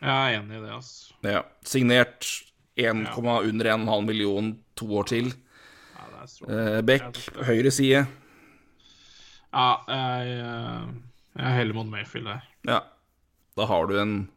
[0.00, 1.12] Jeg er enig i det, altså.
[1.26, 1.42] Ja.
[1.66, 2.28] Signert
[2.76, 5.32] 1, under 1,5 million to år til.
[5.96, 6.48] Ja, det.
[6.48, 8.06] Eh, Beck, høyre side.
[9.52, 10.86] Ja, jeg, eh,
[11.36, 12.42] jeg heller mot Mayfield der.
[12.64, 12.80] Ja.
[13.56, 14.28] Da har du en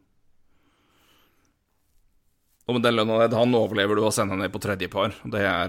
[2.66, 5.12] Og med den lønna han overlever du å sende ned på tredje par.
[5.28, 5.68] Det er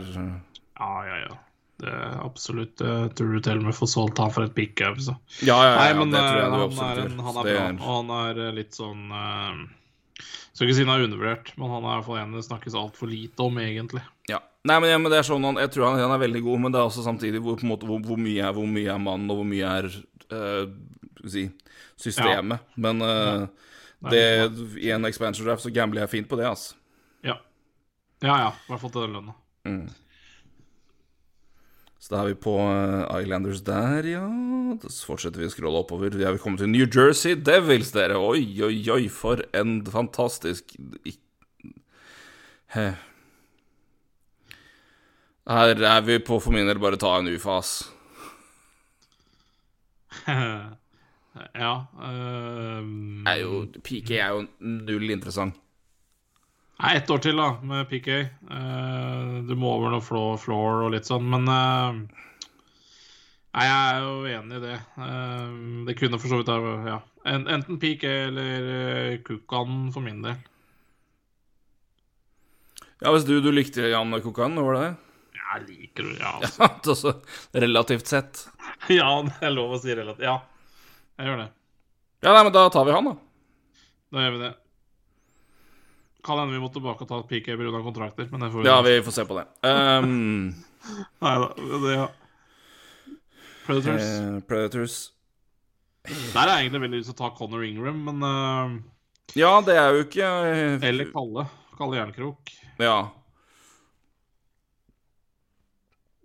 [0.79, 1.37] Ja, ja, ja.
[1.81, 4.99] Det er absolutt jeg Tror du til og med får solgt han for et pickup,
[5.03, 5.17] så.
[5.43, 7.39] Ja, ja, ja, Nei, men det tror jeg eh, du han, absolutt er, en, han
[7.41, 7.55] er bra.
[7.65, 10.21] er- Og han er eh, litt sånn uh,
[10.55, 12.77] Skal ikke si han er undervurdert, men han er i hvert fall en det snakkes
[12.79, 14.03] altfor lite om, egentlig.
[14.31, 14.39] Ja.
[14.65, 16.63] Nei, men, ja, men det er sånn han, Jeg tror han, han er veldig god,
[16.63, 18.95] men det er også samtidig hvor, på en måte, hvor, hvor, mye, er, hvor mye
[18.95, 19.89] er mannen, og hvor mye er
[20.31, 20.71] uh,
[21.27, 21.43] si,
[21.99, 22.63] systemet.
[22.79, 23.43] Men uh,
[24.09, 24.23] det,
[24.79, 26.79] i en expansion draft så gambler jeg fint på det, altså.
[27.25, 27.35] Ja.
[28.23, 28.49] Ja, ja.
[28.55, 29.35] I hvert fall til den lønna.
[29.67, 29.85] Mm.
[32.05, 34.25] Så da er vi på eh, Islanders der, ja.
[34.85, 36.13] Så fortsetter vi å scrolle oppover.
[36.13, 38.19] Vi er kommet til New Jersey Devils, dere.
[38.21, 40.75] Oi, oi, oi, for en fantastisk
[42.75, 42.85] He.
[45.49, 47.73] Her er vi på for min del bare ta en ufas.
[50.29, 51.73] ja.
[51.97, 53.25] um...
[53.25, 55.57] Er jo, PK er jo null interessant.
[56.75, 58.09] Nei, ett år til, da, med PK.
[58.51, 62.23] Uh, du må over noe floor, floor og litt sånn, men uh,
[63.55, 64.79] Nei, jeg er jo enig i det.
[64.99, 66.97] Uh, det kunne for så vidt vært ja.
[67.31, 70.35] En, enten PK eller Kukan for min del.
[72.99, 74.91] Ja, hvis du, du likte Jan Kukan, var det det?
[75.39, 76.33] Jeg liker det, ja.
[76.43, 76.91] Altså.
[76.91, 77.15] Altså,
[77.55, 78.43] relativt sett.
[78.99, 80.27] ja, det er lov å si relativt.
[80.27, 80.41] Ja,
[81.15, 81.49] jeg gjør det.
[82.25, 83.83] Ja, nei, men da tar vi han, da.
[84.11, 84.53] Da gjør vi det.
[86.25, 87.81] Kan hende vi må tilbake og ta PK pga.
[87.85, 89.45] kontrakter, men det får vi Ja, vi får se på det.
[89.61, 90.55] Um,
[91.25, 91.49] Nei da.
[91.85, 92.07] Det, ja.
[93.65, 94.01] Predators.
[94.05, 94.95] eh, Predators
[96.05, 98.75] Der er jeg egentlig veldig lyst til å ta Conor Ingram, men uh,
[99.38, 101.47] Ja, det er jo ikke eh, Eller Kalle.
[101.77, 102.51] Kalle Jernkrok.
[102.79, 102.97] Ja.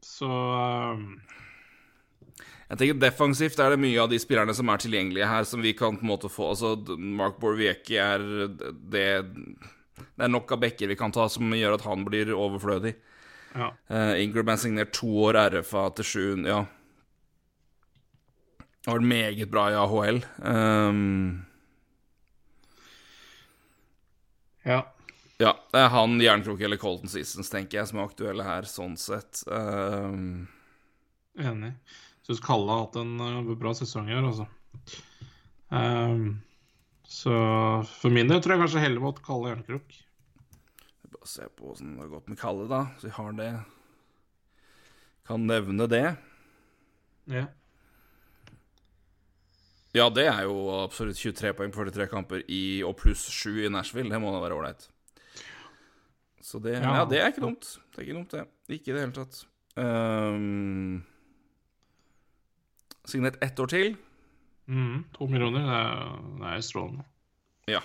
[0.04, 1.00] Så uh,
[2.70, 5.72] Jeg tenker Defensivt er det mye av de spillerne som er tilgjengelige her, som vi
[5.76, 8.24] kan på en måte få Altså, Mark Borvieki er
[8.92, 9.08] det
[10.00, 12.94] Det er nok av bekker vi kan ta som gjør at han blir overflødig.
[13.54, 13.72] Ja.
[13.90, 16.64] Uh, Ingram er signert to år RFA til sju Ja.
[18.80, 20.22] Det var meget bra i AHL.
[20.38, 21.42] Um,
[24.64, 24.78] ja.
[25.36, 25.52] ja.
[25.72, 29.42] Det er han, Jernkrok eller Colton Seasons, tenker jeg, som er aktuelle her, sånn sett.
[29.52, 30.48] Um,
[31.36, 31.74] Enig.
[32.24, 34.48] Syns Kalle har hatt en uh, bra sesong i år, altså.
[35.68, 36.40] Um,
[37.10, 37.32] så
[37.90, 39.94] for min del tror jeg kanskje heller mot Kalle Jernkrok.
[41.10, 42.84] Bare se på åssen det har gått med Kalle, da.
[43.00, 43.48] Så vi har det
[45.26, 46.04] Kan nevne det.
[47.30, 47.48] Ja.
[49.94, 53.70] Ja, det er jo absolutt 23 poeng på 43 kamper i, og pluss 7 i
[53.74, 54.10] Nashville.
[54.10, 54.86] Det må da være ålreit.
[56.46, 56.94] Så det ja.
[57.00, 57.08] ja.
[57.10, 57.72] det er ikke dumt.
[57.90, 58.46] Det er ikke dumt, det.
[58.70, 59.42] Ikke i det hele tatt.
[59.74, 61.02] Um,
[63.02, 63.98] signert ett år til.
[64.70, 67.06] Mm, to millioner, det er, det er strålende.
[67.70, 67.80] Ja.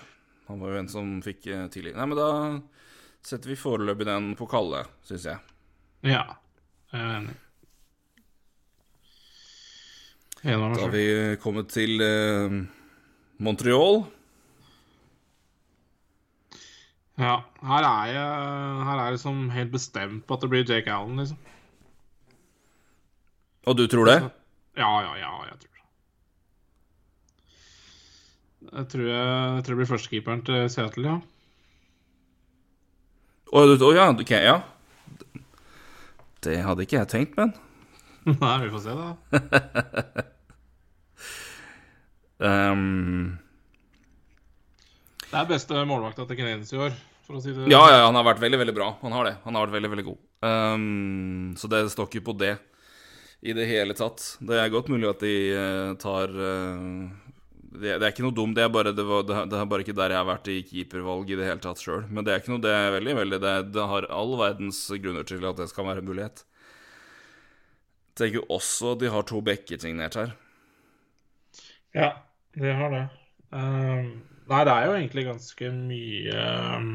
[0.45, 1.95] Han var jo en som fikk uh, tidlig.
[1.98, 2.30] Nei, men da
[3.26, 5.41] setter vi foreløpig den på Kalle, syns jeg.
[6.06, 6.21] Ja,
[6.93, 7.39] jeg er enig.
[10.45, 11.08] Da har vi
[11.41, 12.60] kommet til uh,
[13.41, 14.04] Montreal.
[17.15, 18.24] Ja, her er jeg
[18.86, 21.39] Her er jeg liksom helt bestemt på at det blir Jake Allen, liksom.
[23.65, 24.19] Og du tror det?
[24.78, 25.75] Ja, ja, ja, jeg tror det.
[28.71, 29.25] Jeg tror, jeg,
[29.56, 31.17] jeg tror det blir førstekeeperen til Seattle, ja.
[33.56, 34.56] Å oh, ja, ok, ja.
[36.45, 37.54] Det hadde ikke jeg tenkt, men.
[38.41, 39.10] Nei, vi får se, da.
[42.36, 43.38] Um,
[45.30, 48.17] det er beste målvakta til Canadiens i år, for å si det Ja, ja, han
[48.17, 48.89] har vært veldig, veldig bra.
[49.06, 49.36] Han har det.
[49.45, 50.19] Han har vært veldig, veldig god.
[50.45, 52.56] Um, så det står ikke på det
[53.45, 54.23] i det hele tatt.
[54.41, 57.08] Det er godt mulig at de uh, tar uh,
[57.80, 58.56] det, det, er ikke noe dumt.
[58.58, 61.32] Det er, bare, det, var, det, er bare ikke der jeg har vært i keepervalg
[61.32, 62.06] i det hele tatt sjøl.
[62.10, 65.28] Men det er ikke noe, det er veldig, veldig det, det har all verdens grunner
[65.28, 66.46] til at det skal være en mulighet.
[68.16, 70.36] Jeg tenker også de har to bekker signert her.
[71.96, 72.10] Ja,
[72.56, 73.04] det har det.
[73.56, 74.08] Um,
[74.52, 76.90] nei, det er jo egentlig ganske mye um,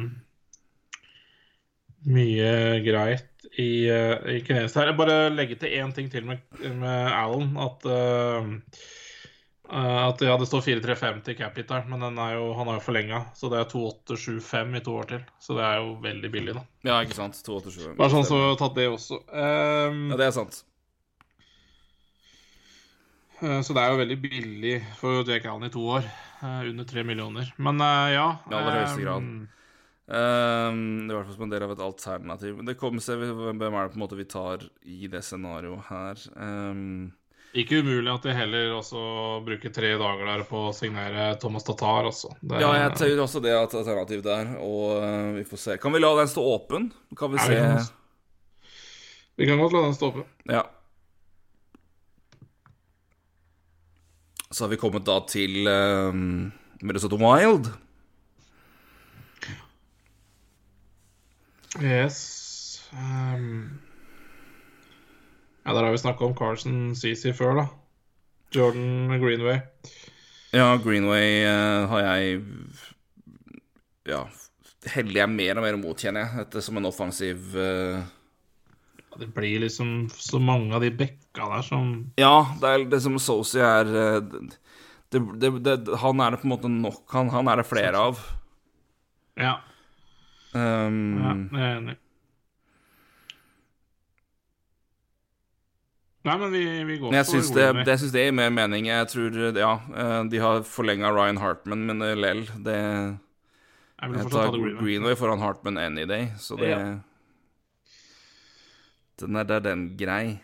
[2.11, 4.89] Mye greit i, uh, i Kines her.
[4.89, 7.53] Jeg bare legge til én ting til med, med Alan.
[7.61, 8.49] At uh,
[9.71, 13.21] at ja, det står 4-3-5 til cap-hitteren, men jo, han har jo forlenga.
[13.39, 15.23] Så det er 2-8-7-5 i to år til.
[15.43, 16.65] Så det er jo veldig billig, da.
[16.89, 17.39] Ja, ikke sant.
[17.47, 17.95] 2-8-7-5.
[18.01, 19.21] Bare sånn så tatt det også.
[19.31, 20.65] Um, ja, det er sant.
[23.41, 26.11] Eh, så det er jo veldig billig for Jake Allen i to år.
[26.41, 27.55] Eh, under tre millioner.
[27.57, 27.81] Men
[28.13, 28.27] ja.
[28.51, 29.33] I aller høyeste grad.
[30.11, 32.61] Um, I hvert fall som en del av et alternativ.
[32.67, 36.25] Det kommer seg hvem er det på en måte vi tar i det scenarioet her.
[36.35, 37.13] Um,
[37.59, 39.01] ikke umulig at de heller også
[39.47, 42.31] bruker tre dager der på å signere Thomas Tatar, altså.
[42.41, 45.79] Det, ja, jeg tror også det er et alternativ der, og uh, vi får se.
[45.83, 46.91] Kan vi la den stå åpen?
[47.19, 47.89] Kan vi se vi kan,
[49.41, 50.29] vi kan godt la den stå åpen.
[50.51, 50.65] Ja.
[54.51, 56.51] Så har vi kommet da til um,
[56.83, 57.71] Minnesota Wild.
[61.79, 63.81] Yes um,
[65.65, 67.67] Ja, der har vi snakka om Carson CC før, da.
[68.55, 69.61] Jordan Greenway.
[70.57, 72.41] Ja, Greenway uh, har jeg
[74.09, 74.25] Ja,
[74.95, 76.47] heller jeg mer og mer mot, kjenner jeg.
[76.47, 78.01] Dette som en offensiv uh,
[79.21, 83.19] det blir liksom så mange av de bekka der som Ja, det er det som
[83.21, 84.21] Sosi er eh,
[85.13, 87.99] det, det, det, Han er det på en måte nok Han, han er det flere
[87.99, 88.21] av.
[89.41, 89.57] Ja.
[90.53, 91.97] Um, ja, jeg er enig.
[96.29, 98.91] Nei, men vi, vi går jeg syns det, det, synes det gir mer mening.
[98.91, 104.53] Jeg tror Ja, eh, de har forlenga Ryan Hartman, men lell, det Jeg, jeg tar
[104.81, 106.83] Greenway foran Hartman any day, så det ja.
[109.21, 110.41] Den er der den grei.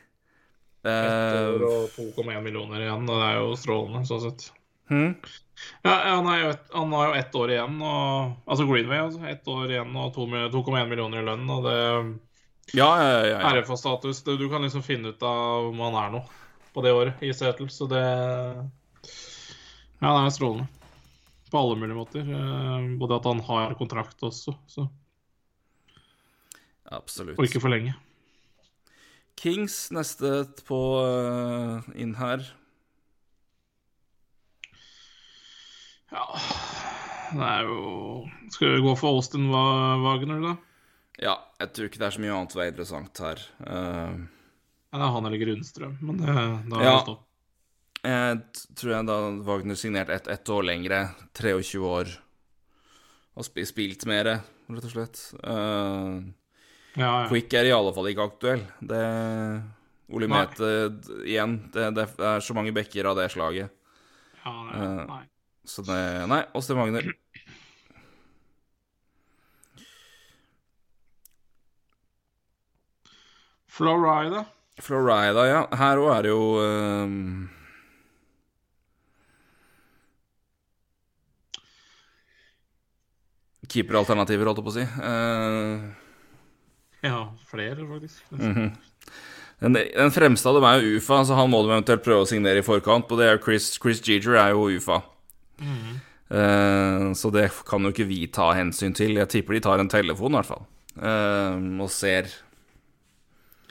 [0.87, 4.45] Ett år og 2,1 millioner igjen, og det er jo strålende, sånn sett.
[4.93, 5.15] Hmm?
[5.83, 9.25] Ja, han, et, har jo ett år igjen, og, altså Greenway, altså.
[9.27, 11.81] Ett år igjen og 2,1 millioner i lønn, og det
[12.73, 13.63] ja, ja, ja, ja.
[13.63, 14.23] RFA-status.
[14.23, 16.25] Du kan liksom finne ut av om han er noe
[16.75, 18.03] på det året i Seattle, så det
[20.01, 20.67] Ja, det er strålende.
[21.51, 22.27] På alle mulige måter.
[22.27, 24.89] Eh, både at han har kontrakt også, så
[26.87, 27.39] Absolutt.
[27.39, 27.95] Og ikke for lenge.
[29.37, 32.45] Kings neste på uh, inn her.
[36.15, 36.23] Ja
[37.35, 37.81] Det er jo
[38.55, 40.55] Skal vi gå for Austin Wagner, da?
[41.23, 43.45] Ja, jeg tror ikke det er så mye annet som er interessant her.
[43.61, 44.17] Uh...
[44.93, 46.35] Ja, det er han eller Grunnstrøm, men det,
[46.73, 46.97] da ja,
[48.07, 49.17] Jeg tror jeg da
[49.49, 51.01] Wagner signerte ett et år lengre,
[51.37, 52.13] 23 år,
[53.37, 54.37] og sp spilt mer,
[54.71, 55.23] rett og slett.
[55.41, 56.27] Uh,
[56.97, 57.29] Ja, ja.
[57.29, 58.63] Quick er i alle fall ikke aktuell.
[58.81, 59.01] Det
[60.17, 60.29] Ole.
[60.31, 60.69] Mete
[61.27, 63.73] igjen, det, det er så mange bekker av det slaget.
[64.45, 65.25] ja det, Uh, nei.
[65.67, 65.99] Så det
[66.31, 67.09] Nei, Austin Wagner.
[73.77, 74.47] Florida.
[74.81, 75.61] Florida, ja.
[75.77, 77.47] Her òg er det jo ehm,
[83.67, 84.85] Keeperalternativer, holdt jeg på å si.
[85.03, 86.05] Uh...
[87.05, 87.19] Ja,
[87.51, 88.23] flere, faktisk.
[88.33, 88.71] Mhm.
[89.61, 92.31] den, den fremste av dem er jo UFA, så han må de eventuelt prøve å
[92.31, 93.11] signere i forkant.
[93.11, 95.03] Og det er Chris, Chris Giger er jo UFA.
[96.27, 99.19] Eh, så det kan jo ikke vi ta hensyn til.
[99.21, 100.67] Jeg tipper de tar en telefon, i hvert fall.
[100.97, 102.31] uh, og ser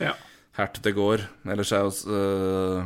[0.01, 0.13] Ja.
[0.55, 1.25] Hert det går.
[1.51, 2.85] Ellers er jo uh,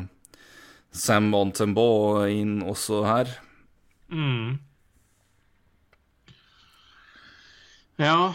[0.96, 3.36] Sam Montembeau inn også her.
[4.10, 4.58] Mm.
[8.00, 8.32] Ja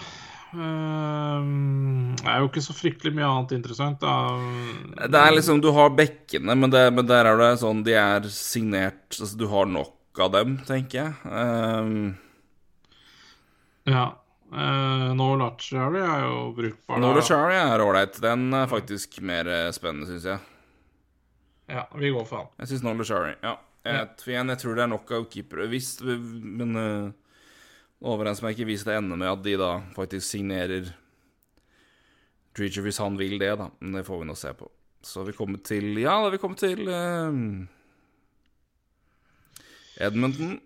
[0.52, 4.12] um, Det er jo ikke så fryktelig mye annet interessant, da.
[5.08, 8.28] Det er liksom, Du har bekkene, men, det, men der er det sånn De er
[8.30, 11.14] signert altså Du har nok av dem, tenker jeg.
[11.26, 12.12] Um,
[13.90, 14.04] Ja.
[14.55, 16.94] Uh, Nolachari er jo brukbar.
[16.94, 17.00] da.
[17.02, 18.18] Nola Chari er ålreit.
[18.22, 20.38] Den er faktisk mer eh, spennende, syns jeg.
[21.74, 22.52] Ja, vi går for han.
[22.61, 23.32] Jeg syns Nola Chari.
[23.42, 23.57] Ja.
[23.84, 25.66] Jeg, igjen, jeg tror det er nok av keepere.
[25.72, 30.92] Hvis, men uh, ikke hvis det ender med at de da faktisk signerer
[32.55, 33.66] Dreacher hvis han vil det, da.
[33.80, 34.70] Men det får vi nå se på.
[35.05, 37.66] Så vi kommer til Ja, da vi kommet til uh,
[39.98, 40.61] Edmonton.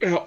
[0.00, 0.24] Ja.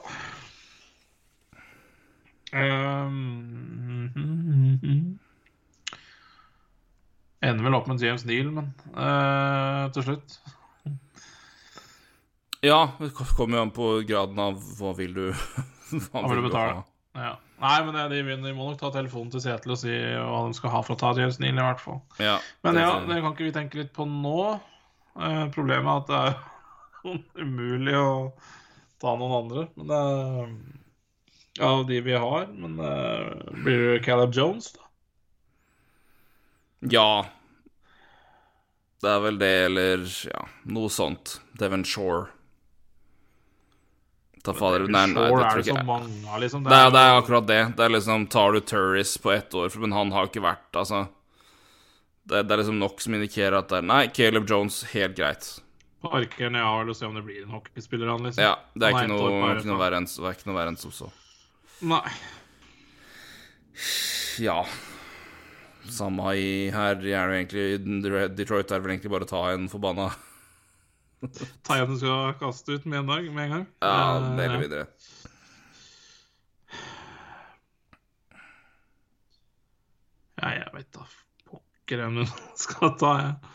[2.54, 4.10] Um,
[7.44, 10.36] Ender vel opp med James Neal, men uh, til slutt
[12.64, 15.26] Ja, det kommer jo an på graden av hva vil du
[16.12, 16.84] Hva vil du betale?
[17.18, 17.34] ja.
[17.64, 20.56] Nei, men det, de, de må nok ta telefonen til Seattle og si hva de
[20.58, 22.02] skal ha for å ta James Neal, i hvert fall.
[22.20, 22.34] Ja,
[22.66, 24.60] Men ja, det kan ikke vi tenke litt på nå.
[25.16, 26.34] Uh, problemet er at det er
[27.46, 28.10] umulig å
[29.00, 29.64] ta noen andre.
[29.78, 30.52] Men det er
[31.60, 32.48] av de vi har.
[32.54, 34.82] Men uh, blir det Caleb Jones, da?
[36.80, 37.26] Ja.
[39.02, 41.38] Det er vel det, eller ja, noe sånt.
[41.60, 42.30] Devon Shore.
[44.44, 46.66] Ta fader Nei, nei, det tror er det jeg så mange liksom.
[46.68, 47.60] Det er, det er akkurat det.
[47.78, 51.06] Det er liksom Tar du Turris på ett år, men han har ikke vært Altså
[52.28, 55.48] det, det er liksom nok som indikerer at det er Nei, Caleb Jones, helt greit.
[56.04, 58.44] Parker ned av og se om det blir en hockeyspiller, han, liksom.
[58.44, 59.60] Ja, er ikke noe, ikke det er
[60.36, 61.08] ikke noe verre enn som så.
[61.84, 62.12] Nei.
[64.40, 64.62] Ja.
[65.92, 70.06] Samme i her er det egentlig Detroit er vel egentlig bare å ta en forbanna
[71.66, 73.66] Ta igjen du skal kaste ut med en dag, med en gang.
[73.84, 73.98] Ja,
[74.38, 74.86] det eller videre.
[80.40, 81.06] Ja, jeg vet da
[81.48, 82.26] pokker hvem du
[82.66, 83.52] skal ta, jeg.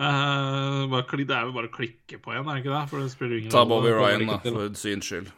[0.00, 2.84] Uh, bare, det er jo bare å klikke på en, er det ikke det?
[2.88, 3.66] For det spiller ingen Ta.
[3.68, 5.28] Bobby Ryan, da, for syns skyld.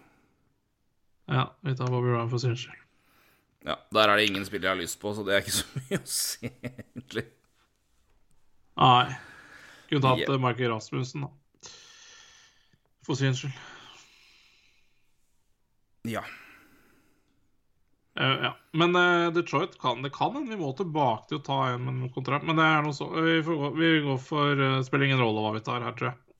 [1.31, 2.79] Ja, vi tar Bobby Ryan for sin skyld.
[3.65, 5.83] Ja, Der er det ingen spillere jeg har lyst på, så det er ikke så
[5.83, 7.27] mye å si, egentlig.
[8.83, 9.19] Nei.
[9.91, 10.41] Kunne tatt yeah.
[10.41, 11.71] Michael Rasmussen, da.
[13.07, 13.55] For sin skyld.
[16.09, 16.25] Ja.
[18.21, 18.57] Uh, ja.
[18.73, 22.47] Men uh, Detroit kan det kan hende vi må tilbake til å ta en kontrakt.
[22.49, 25.55] Men det er noe så Vi, gå, vi går for uh, Spiller ingen rolle hva
[25.55, 26.32] vi tar her, tror jeg.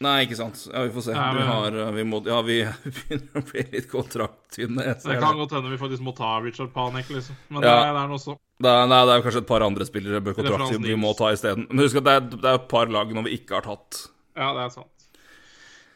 [0.00, 0.62] Nei, ikke sant.
[0.72, 1.12] Ja, vi får se.
[1.12, 4.86] Vi men- har eh, vi må, Ja, vi begynner å bli litt kontrakttynne.
[5.04, 7.36] Det kan godt hende vi faktisk må ta Richard Panek, liksom.
[7.52, 7.74] Men Ja.
[7.74, 8.38] det, er- det også.
[8.60, 11.30] Det er, nei, det er kanskje et par andre spillere bør kontrakt vi må ta
[11.32, 11.66] isteden.
[11.68, 14.06] Men husk at det er, det er et par lag når vi ikke har tatt.
[14.36, 15.06] Ja, det er sant.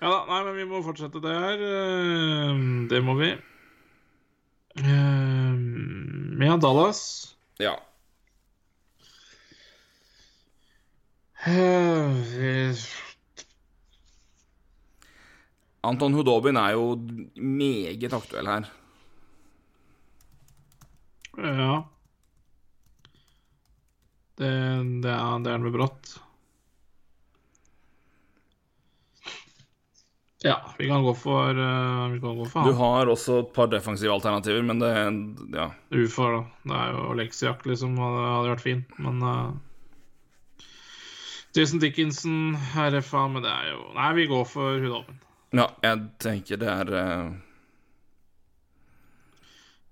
[0.03, 1.65] Ja da, nei, men vi må fortsette det her.
[1.65, 3.33] Eh, Det må vi.
[6.45, 7.01] Ja, Dallas.
[7.59, 7.77] Ja.
[15.85, 16.95] Anton Hudobin er jo
[17.37, 18.68] meget aktuell her.
[21.37, 21.72] Ja.
[24.39, 24.51] Det,
[25.03, 26.14] det, er, det er med brått.
[30.45, 33.70] Ja, vi kan gå for uh, Vi kan gå for Du har også et par
[33.72, 34.91] defensive alternativer, men det
[35.57, 35.70] Ja.
[35.91, 36.43] Ufa, da.
[36.64, 37.97] Det er jo Lexiak, liksom.
[37.97, 39.55] Hadde, hadde vært fint, men uh,
[41.57, 45.24] Jason Dickinson, RFA, men det er jo Nei, vi går for Hudholmen.
[45.55, 47.35] Ja jeg tenker det er uh...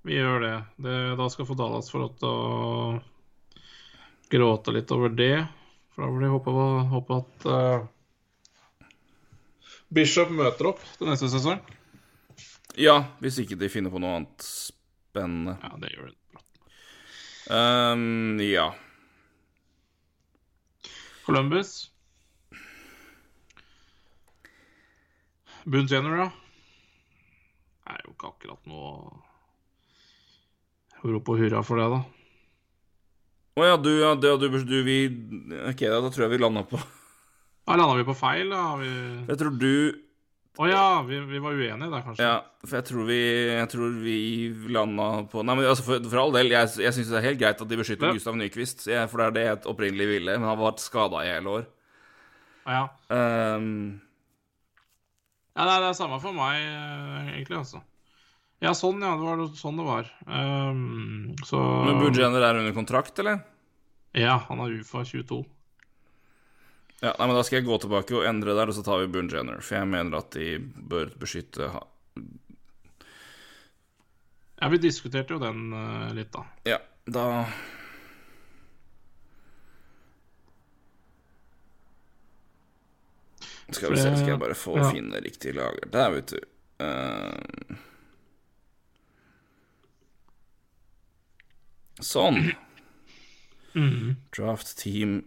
[0.03, 0.55] Vi gjør det.
[0.83, 0.99] det.
[1.19, 3.01] Da skal få Dallas få lov til å
[4.33, 5.45] gråte litt over det.
[5.95, 6.55] For da får de håpe,
[6.91, 8.89] håpe at uh,
[9.93, 11.61] Bishop møter opp til neste sesong.
[12.81, 15.59] Ja, hvis ikke de finner på noe annet spennende.
[15.61, 16.17] Ja, det gjør de.
[17.53, 18.71] Um, ja.
[21.27, 21.92] Columbus.
[25.65, 26.31] Boone Jenner, ja.
[27.83, 29.23] Det er jo ikke akkurat noe
[31.03, 32.01] rop og hurra for det, da.
[33.53, 34.99] Å ja, du, ja, det, du, du, vi
[35.69, 36.79] Ok, da, da tror jeg vi landa på
[37.67, 38.63] Da landa vi på feil, da.
[38.81, 38.89] Vi...
[39.29, 39.75] Jeg tror du
[40.63, 42.25] Å ja, vi, vi, var uenige der, kanskje.
[42.25, 44.17] Ja, for jeg tror vi, jeg tror vi
[44.73, 47.43] landa på Nei, men altså, for, for all del, jeg, jeg syns det er helt
[47.43, 48.17] greit at de beskytter Ja.
[48.17, 51.33] Gustav Nyquist, for det er det jeg opprinnelig ville, men han har vært skada i
[51.33, 51.69] hele år.
[52.63, 54.01] Ja, Um,
[55.53, 57.83] ja det, er, det er samme for meg, eh, egentlig, altså.
[58.63, 59.17] Ja, sånn, ja.
[59.19, 60.11] Det var sånn det var.
[60.27, 63.41] Um, så men Boudjenner er under kontrakt, eller?
[64.15, 65.41] Ja, han er UFA 22.
[67.03, 69.11] Ja, nei, men Da skal jeg gå tilbake og endre der, og så tar vi
[69.11, 69.59] Boone Jenner.
[69.65, 71.73] For jeg mener at de bør beskytte
[74.63, 76.47] Ja, vi diskuterte jo den uh, litt, da.
[76.69, 76.79] Ja,
[77.11, 77.25] da
[83.77, 84.91] Skal vi se, skal jeg bare få Ja.
[84.91, 86.41] finne riktig lager Der, vet du.
[86.83, 87.79] Uh...
[92.03, 92.53] sånn.
[93.75, 94.17] Mm.
[94.37, 95.23] Draft team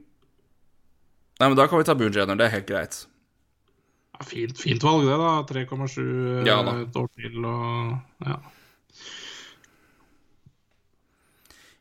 [1.39, 2.97] Nei, men da kan vi ta Boone Det er helt greit.
[4.15, 5.31] Ja, fint, fint valg, det, da.
[5.49, 6.77] 3,7 eh, Ja da.
[6.85, 8.37] et år til og Ja.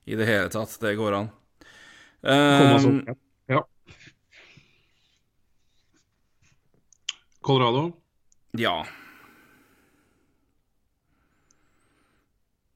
[0.05, 0.75] I det hele tatt.
[0.83, 1.31] Det går an.
[2.21, 3.07] Um.
[3.49, 3.63] Ja.
[7.45, 7.91] Colorado.
[8.57, 8.79] Ja.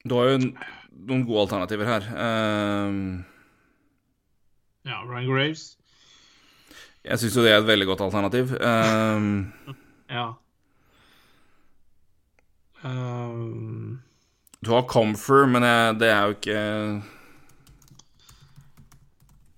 [0.05, 0.39] Du har jo
[1.09, 2.07] noen gode alternativer her.
[2.27, 3.03] Ehm,
[4.89, 5.65] Ja, Ryan Graves.
[7.05, 8.55] jeg syns jo det er et veldig godt alternativ.
[8.61, 9.53] Ehm,
[10.11, 10.31] Ja.
[12.83, 13.99] Um,
[14.65, 16.61] du har Comfer, men jeg, det er jo ikke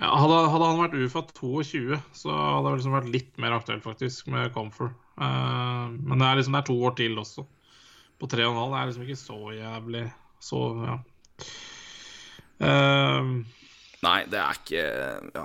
[0.00, 3.84] ja, hadde, hadde han vært UFA 22, så hadde det liksom vært litt mer aktuelt,
[3.84, 4.96] faktisk, med Comfort.
[5.20, 7.44] Uh, men det er liksom det er to år til også.
[8.20, 8.72] På tre og en halv.
[8.72, 10.02] Det er liksom ikke så jævlig
[10.40, 10.96] Så, ja.
[12.60, 13.30] Uh,
[14.04, 14.82] Nei, det er ikke
[15.36, 15.44] Ja,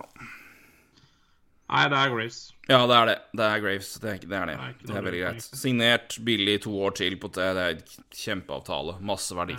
[1.72, 2.39] nei, det er Graves.
[2.70, 3.16] ja det er det.
[3.36, 3.93] Det er Graves.
[3.99, 4.56] Det er, det er det.
[4.56, 5.47] Det er Det er veldig greit.
[5.64, 7.49] Signert, billig, to år til på det.
[7.58, 8.97] Det er kjempeavtale.
[9.03, 9.56] Masse verdi.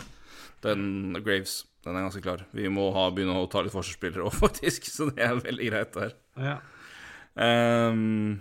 [0.64, 2.42] Den Graves, den er ganske klar.
[2.56, 5.94] Vi må ha, begynne å ta litt forsvarsspillere òg, faktisk, så det er veldig greit
[5.94, 6.16] der.
[6.42, 6.58] Ja.
[7.36, 8.40] Um,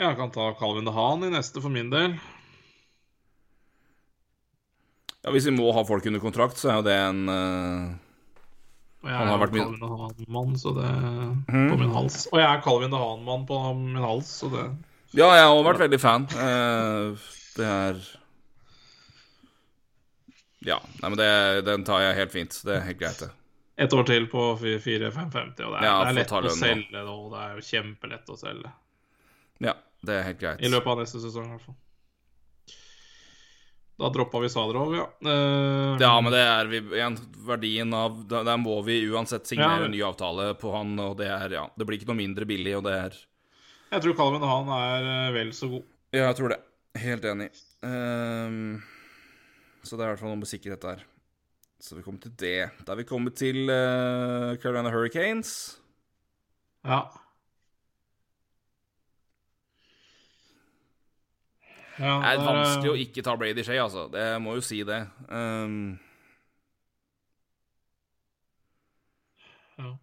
[0.00, 2.14] Jeg kan ta Calvin de Haan i neste for min del.
[5.20, 7.90] ja, hvis vi må ha folk under kontrakt, så er jo det en uh,
[9.04, 11.66] Og jeg Han er jo Calvin DeHaan-mann, så det mm.
[11.68, 12.22] På min hals.
[12.32, 14.64] Og jeg er Calvin de Haan-mann på min hals, så det
[15.12, 16.24] Ja, jeg har også vært veldig fan.
[16.32, 18.00] Uh, det er
[20.66, 20.78] Ja.
[21.00, 21.28] Nei, men det,
[21.68, 22.56] den tar jeg helt fint.
[22.66, 23.30] Det er helt greit, det.
[23.80, 27.14] Et år til på 4550, og det er, Ja, det er lett å selge nå.
[27.32, 28.72] det, er jo kjempelett å selge.
[29.64, 29.72] Ja,
[30.04, 30.60] det er helt greit.
[30.60, 31.78] I løpet av neste sesong, i hvert fall.
[34.00, 35.06] Da droppa vi Sadrov, ja.
[35.24, 39.82] Uh, Ja, men det er vi, igjen verdien av Der der må vi uansett signere
[39.82, 39.84] Ja.
[39.84, 42.78] en ny avtale på han, og det er Ja, det blir ikke noe mindre billig,
[42.78, 43.18] og det er
[43.92, 45.84] Jeg tror Calvin han er eh, vel så god.
[46.14, 46.60] Ja, jeg tror det.
[47.00, 47.50] Helt enig.
[47.86, 48.80] Ehm,
[49.82, 51.04] så det er i hvert fall noe med sikkerhet der.
[51.80, 52.70] Så vi kommer til det.
[52.84, 55.80] Da er vi kommet til uh, Carolina Hurricanes.
[56.84, 57.00] Ja.
[61.98, 64.06] ja Det er vanskelig å eh, ikke ta Brady Shay, altså.
[64.12, 65.00] Det jeg må jo si det.
[65.32, 65.96] Um...
[69.80, 69.96] ja.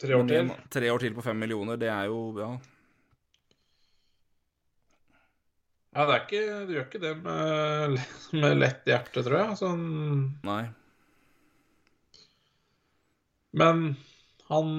[0.00, 0.54] Tre år til.
[0.72, 2.54] Tre år til på fem millioner, det er jo Ja.
[5.94, 7.98] Ja, det er ikke, du gjør ikke det med,
[8.34, 9.58] med lett hjerte, tror jeg.
[9.60, 9.84] Sånn,
[10.46, 10.64] Nei.
[13.54, 13.84] men
[14.50, 14.70] han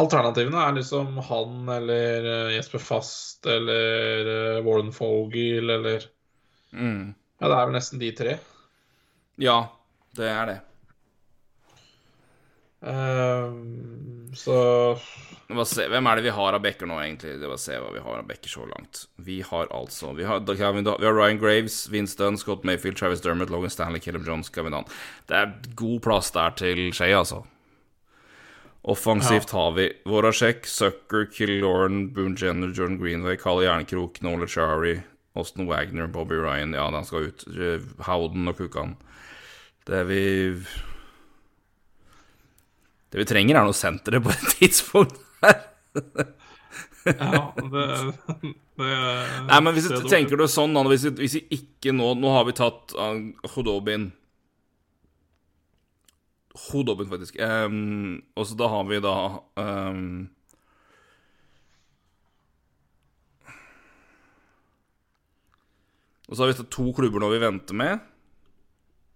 [0.00, 6.08] Alternativene er liksom han eller eh, Jesper Fast eller eh, Warren Fogel eller
[6.70, 7.14] Mm.
[7.40, 8.36] Ja, det er vel nesten de tre.
[9.42, 9.56] Ja,
[10.14, 10.58] det er det.
[12.80, 14.56] Ehm, så
[15.50, 17.34] hvem er det vi har av backer nå, egentlig?
[17.40, 19.04] Det var se hva vi har av backer så langt.
[19.18, 23.50] Vi har altså Vi har, vi, har Ryan Graves, Vince Dunn, Scott Mayfield, Travis Dermott,
[23.50, 24.90] Logan Stanley, Caleb Jones, Kevin Dunn.
[25.26, 27.42] Det er god plass der til Shea, altså.
[28.82, 35.00] Offensivt har vi Vorasek, Sucker, Killorn, Boone Jenner, Jordan Greenway, Kalle Jernkrok, Nola Chari
[35.36, 37.44] Austin Wagner, Bobby Ryan Ja, den skal ut.
[37.48, 38.96] Eh, Howden og Kukan.
[39.86, 40.22] Det er vi
[43.10, 45.64] Det vi trenger, er noe sentre på et tidspunkt her.
[47.10, 47.84] Ja, det,
[48.78, 48.88] det
[49.48, 52.30] Nei, men hvis du tenker det sånn, da Hvis vi, hvis vi ikke nå Nå
[52.34, 52.92] har vi tatt
[53.54, 54.10] Hodobin
[56.70, 57.38] Hodobin, faktisk.
[57.40, 59.14] Um, og så da har vi da
[59.56, 60.28] um,
[66.28, 68.04] Og så har vi to klubber nå vi venter med,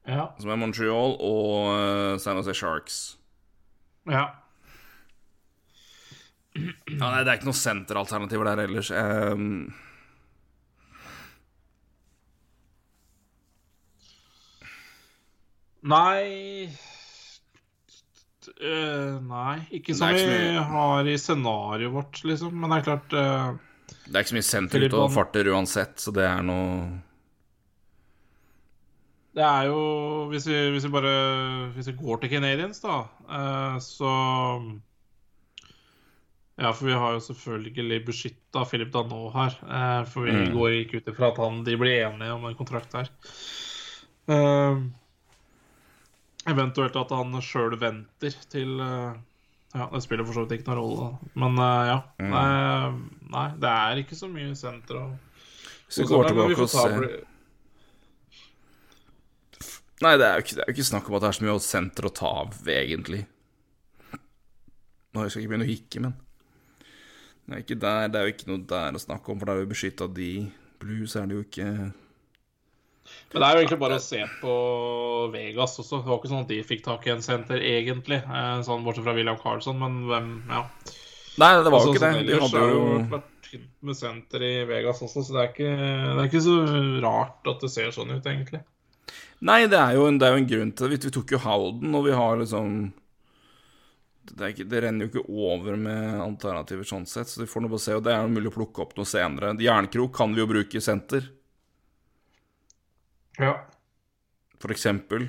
[0.09, 0.32] Ja.
[0.38, 2.97] som er Montreal og uh, San Jose Sharks.
[4.11, 4.24] Ja.
[6.55, 8.90] Ja, nei, Det er ikke noe senteralternativer der ellers.
[8.94, 9.72] Um,
[15.84, 16.68] Nei
[18.64, 22.55] uh, Nei, ikke som vi mye- har i scenarioet vårt, liksom.
[22.61, 23.50] Men det er klart uh...
[24.07, 26.70] det er ikke så mye senter ute og farter uansett, så det er noe
[29.35, 29.78] Det er jo
[30.30, 31.14] Hvis vi, hvis vi bare
[31.74, 34.11] Hvis vi går til Canadians, da, eh, så
[36.55, 39.57] Ja, for vi har jo selvfølgelig beskytta Philip Danot her.
[39.66, 40.53] eh, For vi Mm.
[40.55, 43.09] går ikke ut ifra at han, de blir enige om en kontrakt her.
[44.28, 44.78] Eh,
[46.47, 49.14] eventuelt at han sjøl venter til eh,
[49.74, 51.30] Ja, det spiller for så vidt ikke noen rolle, da.
[51.35, 51.99] Men eh, ja.
[52.20, 52.30] Mm.
[52.30, 52.93] Nei,
[53.35, 55.07] nei, det er ikke så mye senter å
[55.97, 57.24] vi går tilbake og ser
[60.03, 61.45] Nei, det er, jo ikke, det er jo ikke snakk om at det er så
[61.47, 63.20] mye senter å ta av, egentlig.
[65.14, 66.16] Nå skal jeg ikke begynne å hikke, men
[67.45, 69.61] det er, der, det er jo ikke noe der å snakke om, for det er
[69.62, 70.30] jo beskytta de.
[70.82, 74.55] Blues er det jo ikke Men det er jo egentlig bare å se på
[75.32, 76.01] Vegas også.
[76.03, 78.18] Det var ikke sånn at de fikk tak i en senter, egentlig.
[78.24, 80.64] Eh, Sånn Bortsett fra William Carlson, men hvem Ja.
[81.40, 82.11] Nei, det var jo Altså, ikke det.
[82.14, 82.84] sånn De hadde er jo
[83.14, 83.30] vært
[83.84, 86.57] med senter i Vegas også, så det er, ikke, det er ikke så
[87.05, 88.61] rart at det ser sånn ut, egentlig.
[89.45, 90.92] Nei, det er jo en, det er jo en grunn til det.
[90.95, 92.70] Vi, vi tok jo Howden, og vi har liksom
[94.32, 97.74] det, ikke, det renner jo ikke over med alternativer sånn sett, så vi får noe
[97.74, 97.92] på å se.
[97.99, 99.51] Og det er jo mulig å plukke opp noe senere.
[99.61, 101.26] Jernkrok kan vi jo bruke i senter,
[103.36, 103.53] Ja.
[104.62, 105.28] for eksempel.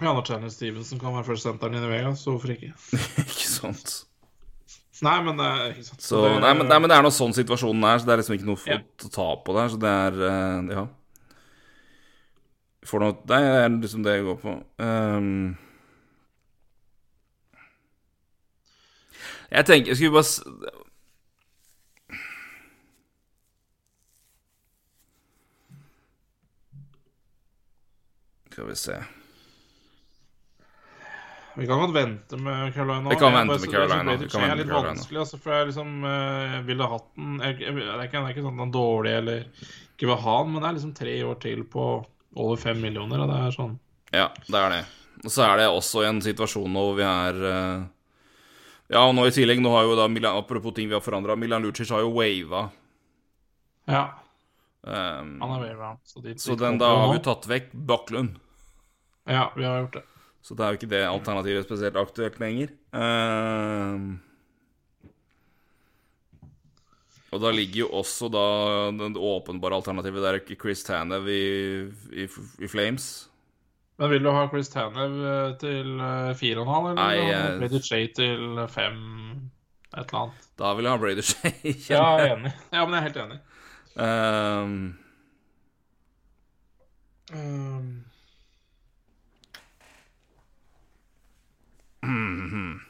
[0.00, 2.70] Ja, når Channing Stevenson kan være først senteren inn i Vegas, så hvorfor ikke?
[3.24, 3.96] ikke sant?
[5.00, 6.04] Nei, men det er ikke sant.
[6.04, 8.36] Så, nei, men, nei, men det er nå sånn situasjonen er, så det er liksom
[8.36, 8.80] ikke noe Ja.
[8.80, 9.70] å ta på der.
[9.72, 10.82] Så det er eh,
[12.90, 14.54] Får noe Det er liksom det jeg går på.
[14.82, 15.56] Um,
[19.50, 20.26] jeg tenker Skal vi bare
[28.50, 28.98] Skal vi se
[31.56, 33.10] Vi kan godt vente med Carolina.
[33.10, 34.14] Vi kan vente med Carolina.
[34.16, 37.88] Det er litt vanskelig, altså, for jeg liksom eh, ville hatt den jeg, jeg, Det
[37.90, 39.42] er ikke, det er ikke sånn at den er dårlig eller
[39.90, 41.86] ikke vil ha den, men det er liksom tre år til på
[42.36, 43.78] over fem millioner, og det er sånn
[44.14, 44.82] Ja, det er det.
[45.24, 47.82] Og så er det også en situasjon nå hvor vi er eh,
[48.94, 51.36] Ja, og nå i tillegg, nå har jo da Milan, Apropos ting vi har forandra,
[51.38, 52.68] Milan Lucic har jo wava.
[53.90, 54.04] Ja,
[54.80, 55.98] Um, han er wava.
[56.04, 58.38] Så, dit, så den, da har vi tatt vekk Baklund.
[59.28, 60.04] Ja, vi har gjort det.
[60.40, 62.72] Så det er jo ikke det alternativet spesielt aktuelt lenger.
[62.96, 64.14] Um,
[67.30, 68.44] og da ligger jo også da
[68.98, 71.42] det åpenbare alternativet der Chris Tanev i,
[72.12, 72.26] i,
[72.64, 73.28] i Flames.
[74.00, 77.28] Men vil du ha Chris Tanev eh, til eh, fire og en halv, eller Nei,
[77.30, 78.96] jeg- Brady Shay til fem
[79.90, 80.48] et eller annet?
[80.58, 81.52] Da vil jeg ha Brady Shay.
[81.92, 82.52] Ja, jeg er enig.
[82.72, 83.40] Ja, men jeg er helt enig.
[84.00, 84.96] Um,
[87.30, 88.04] Um,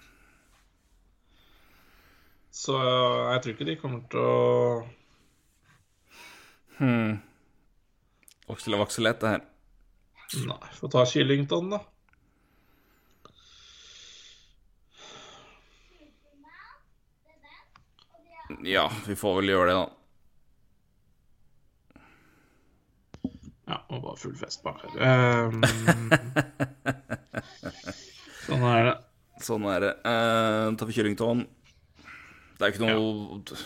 [2.60, 4.84] Så jeg tror ikke de kommer til å
[6.80, 7.12] hmm.
[8.52, 9.40] Oksel og det her.
[10.44, 11.80] Nei, få ta Killington, da.
[18.66, 19.86] Ja, vi får vel gjøre det, da.
[23.70, 24.90] Ja, og bare full fest bak her.
[25.46, 25.62] Um,
[28.48, 28.96] sånn er det.
[29.46, 29.94] Sånn er det.
[30.04, 31.46] Uh, tar vi Killington.
[32.60, 33.60] Det er jo ikke noe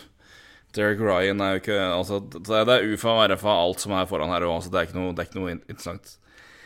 [0.75, 4.31] Derek Ryan er jo ikke altså, Det er- UFA og RFA, alt som er foran
[4.31, 6.17] her òg, så det er ikke noe, det er ikke noe interessant.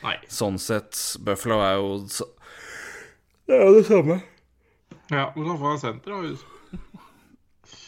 [0.02, 0.14] Nei.
[0.32, 2.24] Sånn sett, Buffalo er jo så,
[3.48, 4.22] Det er jo det samme.
[5.10, 6.20] Ja, en senter, da.
[6.22, 6.44] hvis-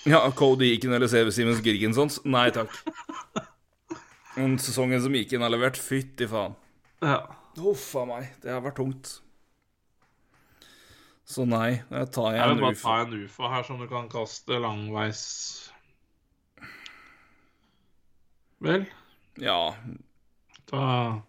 [0.09, 2.19] Ja, Cody Eakin eller CV Simens Girgensons?
[2.25, 2.73] Nei takk.
[4.37, 6.55] Men sesongen som Eakin har levert, fytti faen.
[7.03, 7.27] Ja.
[7.61, 9.21] Huff a meg, det har vært tungt.
[11.31, 14.09] Så nei, jeg tar Jeg jeg vil bare ta en UFA her som du kan
[14.11, 15.21] kaste langveis.
[18.59, 18.87] vel?
[19.39, 19.75] Ja,
[20.71, 21.23] Ta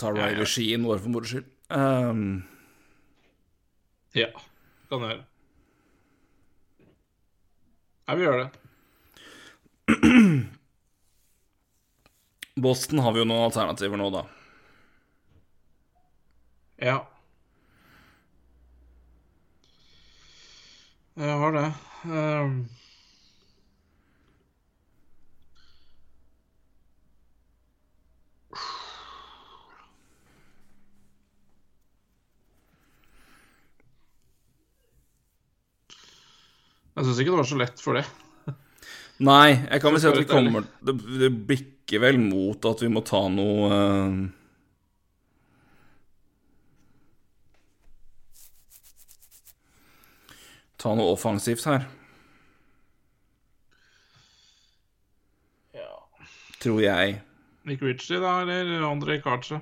[0.00, 1.48] tar Riley Sheen bare for moro skyld.
[1.70, 2.42] Um...
[4.14, 4.30] Ja,
[4.88, 5.26] kan jeg gjøre.
[8.08, 8.50] Jeg vil gjøre det.
[12.54, 14.24] Boston har vi jo noen alternativer nå, da.
[16.80, 16.98] Ja.
[21.20, 21.66] Jeg har det.
[22.08, 22.60] Um...
[37.00, 38.02] Jeg syns ikke det var så lett for det.
[39.20, 42.88] Nei, jeg kan vel si at vi kommer Det, det bikker vel mot at vi
[42.88, 44.20] må ta noe uh...
[50.80, 51.82] Ta noe offensivt her,
[55.76, 55.90] Ja.
[56.62, 57.18] tror jeg.
[57.68, 59.60] Nick Ritchie, da, eller André Karche?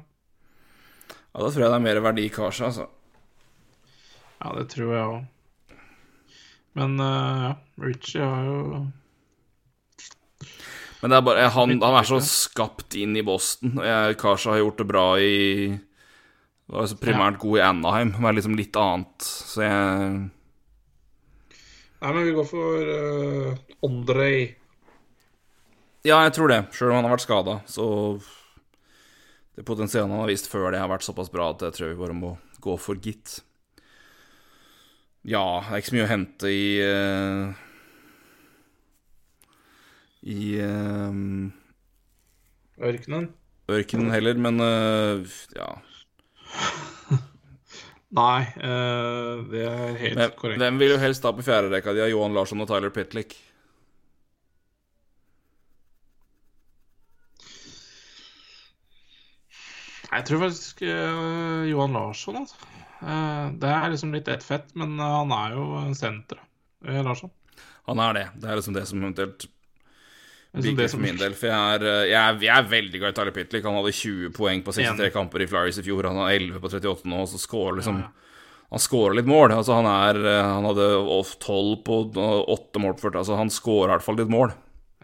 [1.09, 2.87] Ja, Da tror jeg det er mer verdi i Karsa, altså.
[4.39, 5.27] Ja, det tror jeg òg.
[6.79, 7.53] Men uh, ja,
[7.83, 8.87] Ritchie har jo
[10.99, 13.79] Men det er bare Han, han er så skapt inn i Boston.
[14.19, 15.37] Karsa har gjort det bra i
[16.69, 19.29] Var altså primært god i Anaheim, men er liksom litt annet.
[19.29, 20.27] Så jeg
[21.99, 24.53] Nei, men vi går for uh, Andrej.
[26.07, 26.61] Ja, jeg tror det.
[26.75, 27.87] Sjøl om han har vært skada, så
[29.59, 31.99] Det potensialet han har vist før det, har vært såpass bra at jeg tror vi
[31.99, 33.41] bare må gå for gitt.
[35.27, 37.65] Ja, det er ikke så mye å hente i eh,
[40.23, 41.51] I uh,
[42.79, 43.29] Ørkenen?
[43.69, 45.69] ørkenen heller, men uh, ja
[48.19, 50.63] Nei, uh, det er helt men, korrekt.
[50.63, 53.37] hvem vil jo helst ta på fjerderekka di av Johan Larsson og Tyler Pitlick?
[60.09, 62.57] Jeg tror faktisk uh, Johan Larsson, altså.
[63.03, 66.49] Uh, det er liksom litt ett fett, men han er jo senteret,
[66.81, 67.31] senter, Larsson.
[67.91, 68.27] Han er det.
[68.41, 69.45] Det er liksom det som eventuelt
[70.55, 73.17] Bigger for min del, for jeg er, eh, jeg er, jeg er veldig glad i
[73.19, 73.65] Tyler Pitlick.
[73.69, 75.13] Han hadde 20 poeng på 63 Enig.
[75.13, 76.09] kamper i Flyers i fjor.
[76.09, 78.15] Han har 11 på 38 nå, så scorer liksom Ja, ja.
[78.69, 79.53] Han scorer litt mål.
[79.57, 80.89] Altså, han er eh, Han hadde
[81.41, 83.21] 12 på 8 mål på 40.
[83.23, 84.53] Altså, han scorer i hvert fall litt mål.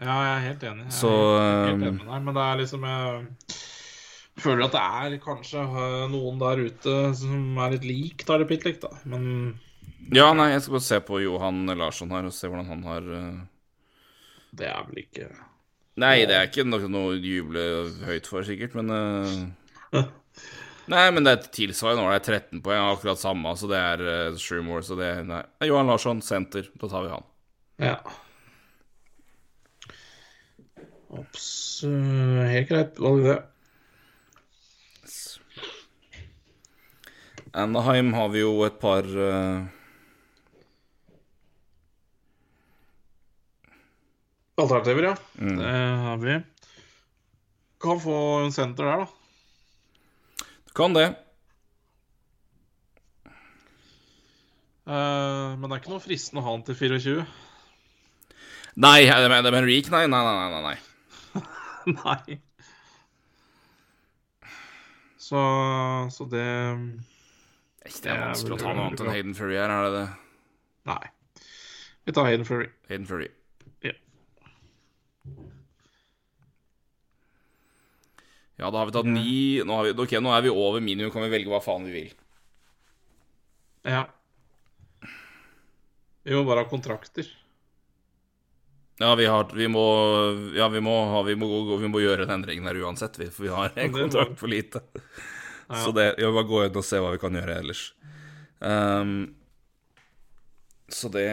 [0.01, 0.83] Ja, jeg er helt enig.
[0.85, 4.75] Jeg er Så, helt, helt enig med deg, men det er liksom Jeg føler at
[4.75, 8.91] det er kanskje eh, noen der ute som er litt lik Tyler Pitlick, da.
[9.05, 9.55] Men
[10.13, 13.07] Ja, nei, jeg skal bare se på Johan Larsson her og se hvordan han har
[13.17, 13.35] eh,
[14.59, 15.29] det er vel ikke
[15.95, 17.61] Nei, det er ikke noe, noe å juble
[18.03, 20.01] høyt for, sikkert, men uh...
[20.91, 22.09] Nei, men det er tilsvarende nå.
[22.11, 25.39] Det er 13 poeng, akkurat samme, så det er uh, Shroomore, så det Nei.
[25.65, 26.67] Johan Larsson, senter.
[26.81, 27.25] Da tar vi han.
[27.81, 27.95] Ja.
[31.15, 31.47] Ops.
[31.87, 33.39] eh, helt greit valg, det.
[37.55, 39.74] Anaheim har vi jo et par eh,
[44.55, 45.15] Alternativer, ja.
[45.39, 45.57] Mm.
[45.59, 45.75] Det
[46.05, 46.39] har vi.
[47.81, 50.45] Kan få en senter der, da.
[50.65, 51.09] Du kan det.
[54.85, 57.25] Uh, men det er ikke noe fristende å ha han til 24.
[58.85, 59.89] Nei, det med, med reek?
[59.91, 60.49] Nei, nei, nei.
[60.51, 60.75] nei, nei.
[61.95, 62.39] Nei.
[65.25, 65.39] Så,
[66.13, 66.45] så det
[67.81, 70.03] Det er vanskelig å ta noe annet enn Hayden Fury her, er det det?
[70.85, 71.07] Nei.
[72.05, 72.67] Vi tar Hayden Fury.
[72.91, 73.31] Hayden Fury.
[78.55, 78.69] Ja.
[78.71, 81.25] Da har vi tatt ni nå, har vi, Ok, nå er vi over minimum, kan
[81.25, 82.13] vi velge hva faen vi vil.
[83.85, 84.05] Ja.
[86.25, 87.27] Vi må bare ha kontrakter.
[88.97, 89.83] Ja, vi, har, vi må
[90.55, 93.43] Ja, vi må, ha, vi må, gå, vi må gjøre den endringen her uansett, for
[93.43, 94.81] vi har en kontrakt for lite.
[95.67, 97.83] Så det, vi må bare gå inn og se hva vi kan gjøre ellers.
[98.63, 99.35] Um,
[100.87, 101.27] så det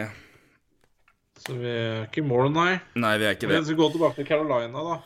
[1.43, 2.77] Så vi er ikke i mål, nei.
[2.95, 3.65] Nei, vi er ikke Vi det.
[3.67, 4.99] skal gå tilbake til Carolina, da.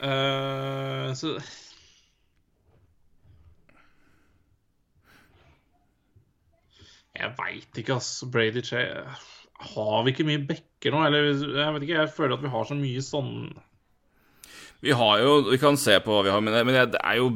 [0.00, 1.34] Uh, så
[7.20, 8.22] Jeg veit ikke, ass.
[8.32, 8.84] Brady Che
[9.74, 11.02] Har vi ikke mye backer nå?
[11.06, 13.34] Eller jeg vet ikke, jeg føler at vi har så mye sånn
[14.80, 17.20] Vi har jo Vi kan se på hva vi har, men det, men det er
[17.20, 17.32] jo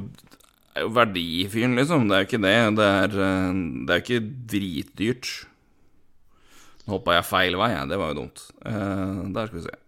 [0.75, 2.09] det er jo verdifyren, liksom.
[2.11, 2.55] Det er jo ikke det.
[2.75, 4.17] Det er, eh, det er ikke
[4.51, 5.29] dritdyrt.
[6.85, 7.73] Nå hoppa jeg feil vei.
[7.89, 8.45] Det var jo dumt.
[8.61, 9.79] Uh, der skal vi se.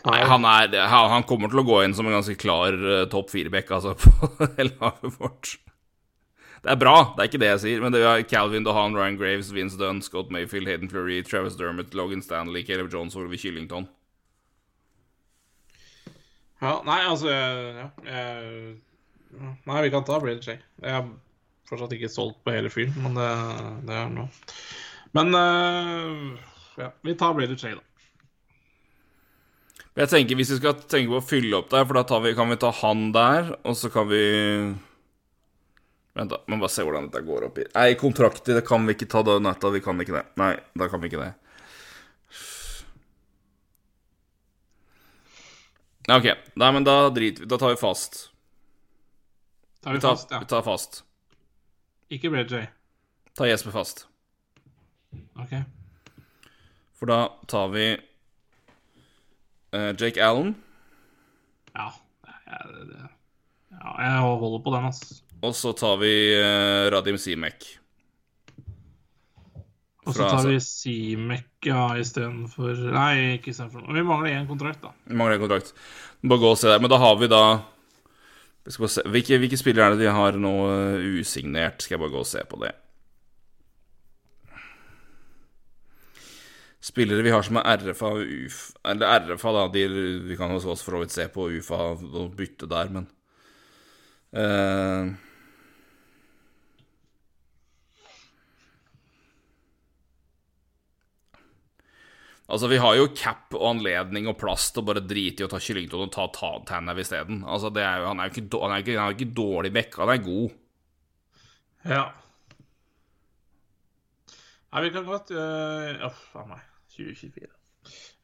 [0.00, 3.34] Nei, han, er, han kommer til å gå inn som en ganske klar uh, topp
[3.34, 5.58] fire-back altså, på laget vårt.
[6.60, 9.16] Det er bra, det er ikke det jeg sier, men det er Calvin Dohan, Ryan
[9.20, 13.40] Graves, Vince Dunn, Scott Mayfield, Hayden Fleury, Travis Dermott, Logan Stanley, Caleb Jones og Olivia
[13.46, 13.88] Killington.
[16.60, 18.74] Ja, nei, altså ja, jeg,
[19.38, 20.58] Nei, vi kan ta Brady Jay.
[20.82, 21.06] Jeg er
[21.70, 23.28] fortsatt ikke solgt på hele fyren, men det,
[23.86, 24.26] det er noe.
[25.16, 26.50] Men uh,
[26.80, 27.86] ja, vi tar Brady Jay, da.
[29.98, 32.50] Jeg tenker Hvis vi skal tenke på å fylle opp der, for da vi, kan
[32.52, 34.22] vi ta han der, og så kan vi
[36.14, 36.40] Vent, da.
[36.50, 39.22] Må bare se hvordan dette går opp i Nei, kontrakter, det kan vi ikke ta
[39.26, 39.70] da, natta.
[39.70, 40.24] Vi kan ikke det.
[40.40, 41.30] Nei, da kan vi ikke det.
[46.10, 46.26] OK.
[46.58, 48.24] Nei, men da driter vi Da tar vi fast.
[49.80, 50.38] Tar vi, vi tar, fast, ja.
[50.42, 51.02] Vi tar fast.
[52.10, 52.66] Ikke J.
[53.38, 54.06] Ta Jesper fast.
[55.38, 55.56] OK.
[56.98, 57.90] For da tar vi
[59.70, 60.54] Uh, Jake Allen.
[61.74, 61.92] Ja,
[62.26, 63.02] Jeg, det,
[63.70, 65.20] ja, jeg holder på den, altså.
[65.46, 67.68] Og så tar vi uh, Radim Simek.
[70.08, 74.90] Og så tar vi Simek ja, istedenfor Nei, ikke istedenfor Vi mangler én kontrakt, da.
[75.06, 75.70] Vi mangler én kontrakt.
[76.24, 76.82] Bare gå og se der.
[76.82, 77.42] Men da har vi da
[78.64, 81.82] hvilke, hvilke spillere er det de har nå uh, usignert?
[81.82, 82.74] Skal jeg bare gå og se på det.
[86.80, 89.64] spillere vi har som er RFA og UFA Eller RFA, da.
[89.72, 89.86] De,
[90.24, 93.08] vi kan også for så vidt se på UFA og bytte der, men
[94.32, 95.12] uh,
[102.50, 105.50] Altså, vi har jo cap og anledning og plass til å bare drite i å
[105.50, 107.44] ta kyllington og ta, ta Tanev isteden.
[107.46, 109.70] Altså, det er jo, han er jo ikke, han er ikke, han er ikke dårlig
[109.76, 110.56] bekka, han er god.
[111.86, 112.02] Ja.
[114.70, 116.66] Nei, vi kan godt uh, Uff a meg.
[116.96, 117.46] 2024.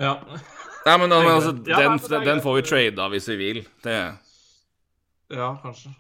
[0.03, 0.13] Ja.
[0.27, 3.63] Nei, men, altså, den, den, får vi trada hvis vi vil.
[3.87, 3.97] Det
[5.31, 5.95] Ja, kanskje.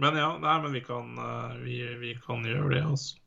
[0.00, 3.20] Men ja, nei, men vi kan, uh, vi, vi kan gjøre det, altså.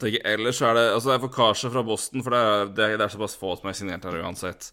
[0.00, 2.84] Tenker, ellers er det Altså, det er for Kasha fra Boston, for det er, det,
[2.84, 4.70] er, det er såpass få som er signert her uansett.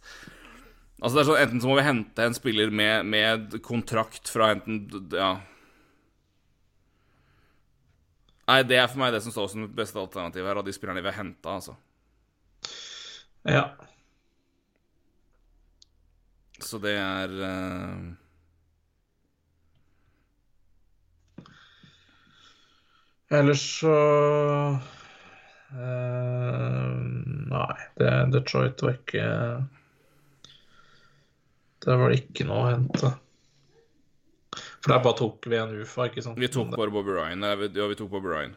[1.01, 4.53] Altså, det er sånn, Enten så må vi hente en spiller med, med kontrakt fra
[4.55, 5.35] enten Ja
[8.47, 10.71] Nei, det er for meg det som står som det beste alternativet her, av de
[10.71, 11.73] spillerne vi har henta, altså.
[13.43, 13.65] Ja.
[16.63, 18.15] Så det er uh...
[23.35, 24.96] Ellers så uh,
[25.67, 29.23] Nei, det, Detroit var ikke
[31.83, 33.09] Der var det ikke noe å hente.
[34.55, 36.39] For der bare tok vi en UFA, ikke sant?
[36.39, 37.43] Vi tok bare Bobby Ryan.
[37.43, 38.55] Ja, vi tok Bobby Ryan.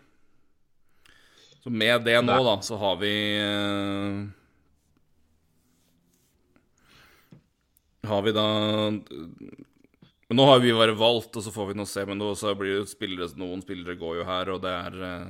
[1.61, 3.13] Så med det nå, da, så har vi
[3.45, 4.25] uh,
[8.09, 8.47] Har vi da
[10.31, 12.05] men Nå har vi bare valgt, og så får vi nå se.
[12.07, 15.27] Men nå så blir det spillere, noen spillere går jo her, og det er uh,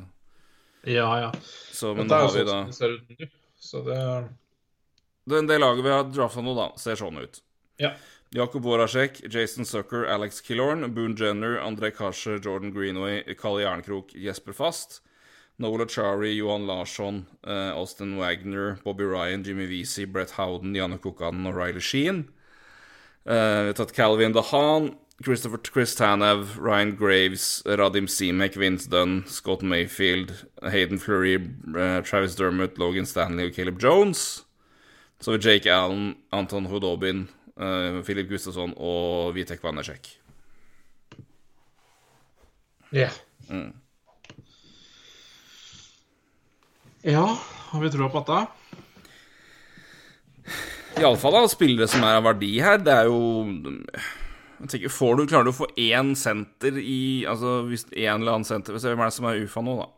[0.83, 1.33] Ja, ja.
[1.73, 2.61] Så, men nå har vi da
[3.61, 4.29] Så det
[5.25, 7.43] Det, det laget vi har drafta nå, da, ser sånn ut.
[7.81, 7.93] Ja.
[8.35, 14.55] Jakob Voracek, Jason Sucker, Alex Killorn, Boone Jenner, André Kasher, Jordan Greenway, Kalle Jernkrok, Jesper
[14.55, 15.01] Fast,
[15.59, 21.47] Nola Chari, Johan Larsson, uh, Austin Wagner, Bobby Ryan, Jimmy Vesey, Brett Howden, Janne Kokanen
[21.51, 22.29] og Riley Sheen.
[23.27, 29.25] Uh, vi har tatt Calvin DeHaan, Christopher Chris Tanev, Ryan Graves, Radim Simek, Vince Dunn,
[29.27, 34.45] Scott Mayfield, Hayden Fleury, uh, Travis Dermott, Logan Stanley og Caleb Jones.
[35.21, 40.17] Så har vi Jake Allen, Anton Hodobin, uh, Filip Gustafsson og Vitek Vanecek.
[42.93, 42.99] Ja.
[42.99, 43.13] Yeah.
[43.51, 43.75] Mm.
[47.03, 47.39] Ja,
[47.71, 48.47] har vi troa på dette?
[51.01, 52.81] Iallfall av spillere som er av verdi her.
[52.81, 53.21] Det er jo
[54.67, 58.49] tenker, får du, Klarer du å få én senter i Altså hvis en eller annen
[58.49, 59.89] senter Hvem er det som er UFA nå, da?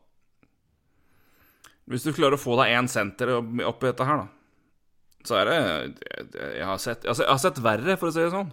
[1.90, 4.28] Hvis du klarer å få deg én senter oppi dette her, da
[5.26, 5.56] så er det
[6.58, 8.50] Jeg har sett, jeg har sett verre, for å si det sånn.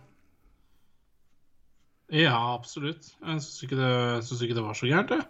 [2.13, 3.11] Ja, absolutt.
[3.21, 5.21] Jeg syns ikke, ikke, det var så gærent, det.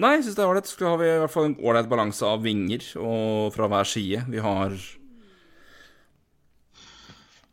[0.00, 0.70] Nei, jeg syns det er ålreit.
[0.70, 4.22] Så har vi i hvert fall en ålreit balanse av vinger og fra hver side.
[4.32, 4.76] Vi har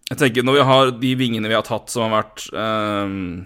[0.08, 3.44] Jeg tenker når vi har de vingene vi har tatt som har vært um,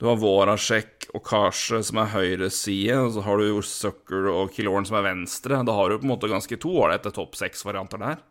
[0.00, 4.50] Du har Vorasjek og Kasje som er høyre side, og så har du Sucker og
[4.56, 5.60] Killoren, som er venstre.
[5.62, 8.24] Da har du på en måte ganske to ålreite topp seks-varianter der.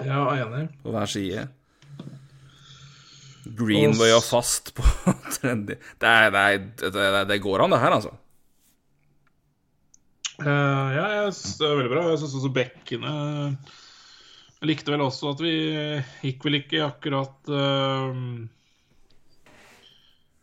[0.00, 0.70] Ja, enig.
[0.80, 1.44] På hver side.
[3.44, 4.84] Greenway og fast på
[5.36, 8.14] tredje det, er, det, det, det, går an, det her, altså.
[10.40, 12.08] Uh, ja, jeg synes det er veldig bra.
[12.14, 13.14] Jeg syns også bekkene
[14.60, 15.52] Jeg likte vel også at vi
[16.20, 18.12] gikk vel ikke akkurat uh,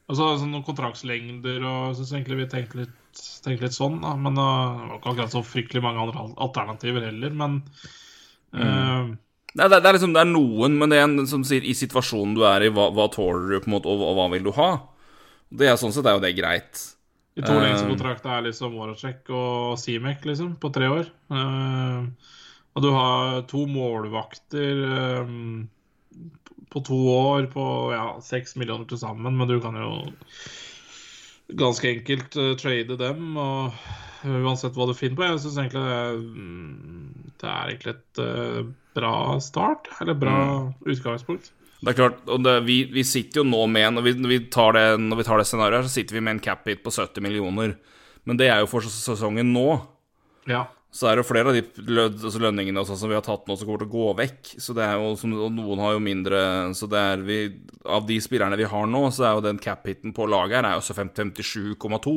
[0.08, 4.16] Altså sånne kontraktslengder og syns egentlig vi tenkte litt, tenkte litt sånn, da.
[4.18, 7.58] Men uh, det var ikke akkurat så fryktelig mange andre alternativer heller, men
[8.56, 9.10] uh, mm.
[9.52, 11.76] det, er, det, er, liksom, det er noen, men det er en som sier i
[11.76, 14.48] situasjonen du er i, hva, hva tåler du, på en måte, og, og, hva vil
[14.48, 14.72] du ha?
[15.60, 16.88] Det er Sånn sett er jo det greit.
[17.38, 21.12] De to lengste kontraktene er liksom Voracek og Simek, liksom, på tre år.
[21.30, 22.08] Uh,
[22.78, 24.84] og du har to målvakter
[25.26, 25.64] um,
[26.70, 27.64] på to år på
[27.96, 30.04] ja, seks millioner til sammen, men du kan jo
[31.58, 33.32] ganske enkelt uh, trade dem.
[33.42, 33.74] og
[34.28, 35.26] Uansett hva du finner på.
[35.26, 38.62] Jeg syns egentlig det er, mm, det er egentlig et uh,
[38.98, 40.72] bra start, eller bra mm.
[40.94, 41.52] utgangspunkt.
[41.82, 44.38] Det er klart, og det, vi, vi, sitter jo nå med Når vi, når vi
[44.54, 46.94] tar det, når vi tar det scenarioet, så sitter vi med en cap hit på
[46.94, 47.78] 70 millioner.
[48.30, 49.70] Men det er jo for sesongen nå.
[50.50, 51.62] Ja så er det flere av de
[52.08, 54.54] altså lønningene også, som vi har tatt nå, som kommer til å gå vekk.
[54.64, 56.40] Så det er jo, og noen har jo mindre
[56.78, 57.38] Så det er vi
[57.84, 60.80] Av de spillerne vi har nå, så er jo den cap-hiten på laget her er
[60.80, 62.16] jo 57,2.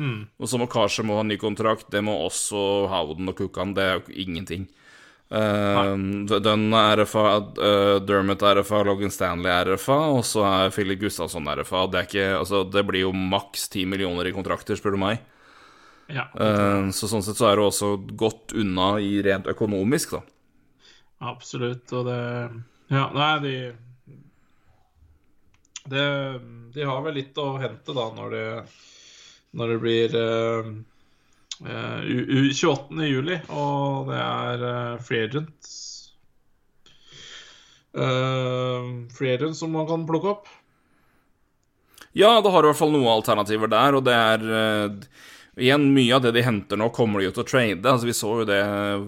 [0.00, 0.18] Mm.
[0.38, 1.90] Og så må Karse må ha ny kontrakt.
[1.92, 3.76] Det må også Howden og Kukkan.
[3.76, 4.68] Det er jo ingenting.
[5.30, 5.94] Uh,
[6.26, 7.24] Dunn er RFA,
[7.54, 11.84] uh, Dermot er RFA, Logan Stanley er RFA, og så er Philip Gustavsson RFA.
[11.86, 15.22] Det, er ikke, altså, det blir jo maks 10 millioner i kontrakter, spør du meg.
[16.10, 16.26] Ja.
[16.34, 20.22] Uh, så sånn sett så er det også godt unna i rent økonomisk, da.
[21.30, 22.20] Absolutt, og det
[22.90, 23.54] Ja, nei, de
[25.90, 26.06] det,
[26.74, 28.46] De har vel litt å hente, da, når det,
[29.58, 30.70] når det blir uh,
[31.66, 33.00] uh, 28.
[33.08, 35.72] juli, og det er uh, free agent.
[37.90, 40.50] Uh, free agents som man kan plukke opp.
[42.16, 44.46] Ja, det har i hvert fall noen alternativer der, og det er
[45.56, 47.82] Igjen, mye av det de henter nå, kommer de jo til å trade.
[47.90, 48.60] Altså, vi så jo det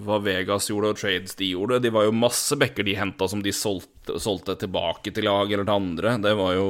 [0.02, 1.78] hva Vegas gjorde, og trades de gjorde.
[1.84, 5.68] De var jo masse backer de henta som de solgte, solgte, tilbake til lag eller
[5.68, 6.16] til andre.
[6.24, 6.66] Det var jo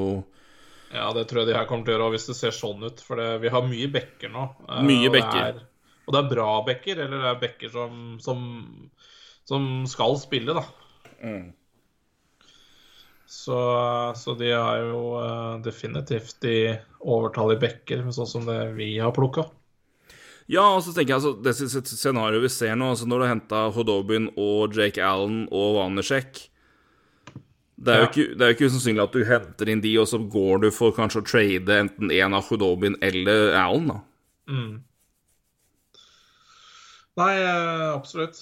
[0.92, 3.00] Ja, det tror jeg de her kommer til å gjøre hvis det ser sånn ut.
[3.00, 4.44] For det, vi har mye backer nå.
[4.68, 5.40] Eh, mye og backer.
[5.40, 8.44] Det er, og det er bra backer, eller det er backer som, som,
[9.48, 10.66] som skal spille, da.
[11.22, 11.50] Mm.
[13.32, 13.56] Så,
[14.20, 19.46] så, de har jo uh, definitivt de overtallige bekker, sånn som det vi har plukka.
[20.52, 21.54] Ja, og så tenker jeg altså, det
[21.96, 26.48] scenarioet vi ser nå, altså når du har henta Hodobin og Jake Allen og Wanersek
[27.82, 28.08] det er, ja.
[28.10, 30.68] ikke, det er jo ikke usannsynlig at du henter inn de, og så går du
[30.74, 33.96] for kanskje å trade enten en av Hodobin eller Allen, da.
[34.52, 34.76] Mm.
[37.18, 38.38] Nei, eh, absolutt.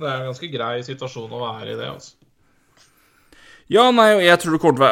[0.00, 2.16] Det er en ganske grei situasjon å være i det, altså.
[3.70, 4.82] Ja, nei, være, jeg tror det kommer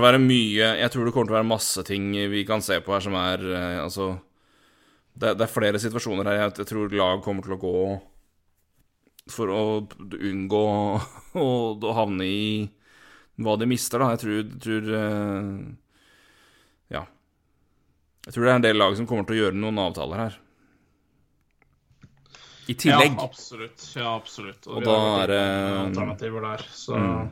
[0.00, 2.64] til å være mye Jeg tror det kommer til å være masse ting vi kan
[2.66, 4.08] se på her som er eh, Altså
[5.18, 7.76] det, det, er flere situasjoner her jeg, tror lag kommer til å gå
[9.28, 9.62] for å
[10.14, 10.64] unngå
[11.44, 12.42] å, å havne i
[13.38, 14.14] hva de mister, da.
[14.16, 15.58] Jeg tror, tror uh,
[16.90, 17.04] Ja.
[18.26, 20.38] Jeg tror det er en del lag som kommer til å gjøre noen avtaler her.
[22.68, 23.14] I tillegg.
[23.14, 23.84] Ja, absolutt.
[23.96, 24.66] Ja, absolutt.
[24.66, 25.44] Og, og da er det
[25.86, 26.64] Alternativer der.
[26.74, 27.30] Så mm.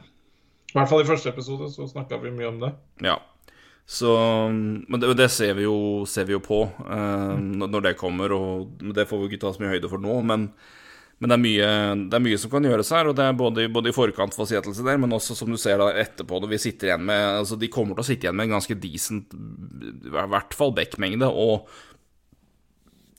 [0.70, 2.70] I hvert fall i første episode så snakka vi mye om det.
[3.05, 3.18] Ja.
[3.87, 4.18] Så
[4.89, 8.82] Men det, det ser, vi jo, ser, vi jo, på uh, når det kommer, og
[8.95, 10.18] det får vi ikke ta så mye høyde for nå.
[10.26, 10.49] Men,
[11.22, 11.68] men det, er mye,
[12.03, 14.51] det, er mye, som kan gjøres her, og det er både, både i forkant for
[14.51, 17.61] Seattle der, men også som du ser da etterpå, når vi sitter igjen med Altså,
[17.61, 21.70] de kommer til å sitte igjen med en ganske decent, i hvert fall backmengde, og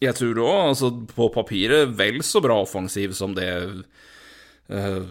[0.04, 3.50] jeg tror òg, altså på papiret, vel så bra offensiv som det
[4.70, 5.04] uh,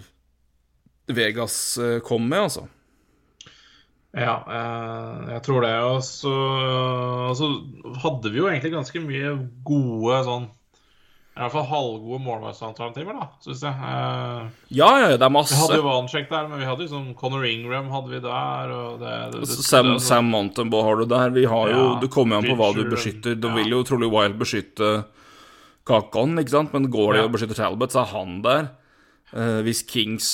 [1.11, 2.69] Vegas uh, kom med, altså.
[4.17, 5.75] Ja, eh, jeg tror det.
[5.85, 6.35] Og så
[7.31, 7.51] altså,
[8.03, 9.35] hadde vi jo egentlig ganske mye
[9.67, 10.47] gode sånn
[11.37, 13.75] i hvert fall halvgode målvaktsalternativer, da, syns jeg.
[13.77, 14.45] Eh,
[14.79, 15.53] ja, ja, det er masse.
[15.53, 18.73] Vi hadde jo Vansjek der, men vi hadde jo sånn Conor Ingram hadde vi der.
[18.73, 21.35] Og det, det, det, Sam, det, Sam Montenbaugh har du der.
[21.37, 23.37] Vi har jo, ja, Det kommer jo an på hva du beskytter.
[23.37, 23.53] Du ja.
[23.59, 24.95] vil jo trolig Wild beskytte
[25.87, 26.73] Kakon, ikke sant?
[26.73, 27.29] Men går de ja.
[27.29, 28.73] og beskytter Talbot, så er han der.
[29.35, 30.29] Uh, hvis Kings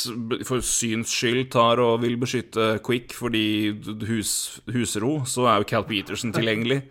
[0.44, 3.72] for syns skyld tar og vil beskytte Quick fordi
[4.04, 6.82] hus, husro, så er jo Cal Peterson tilgjengelig.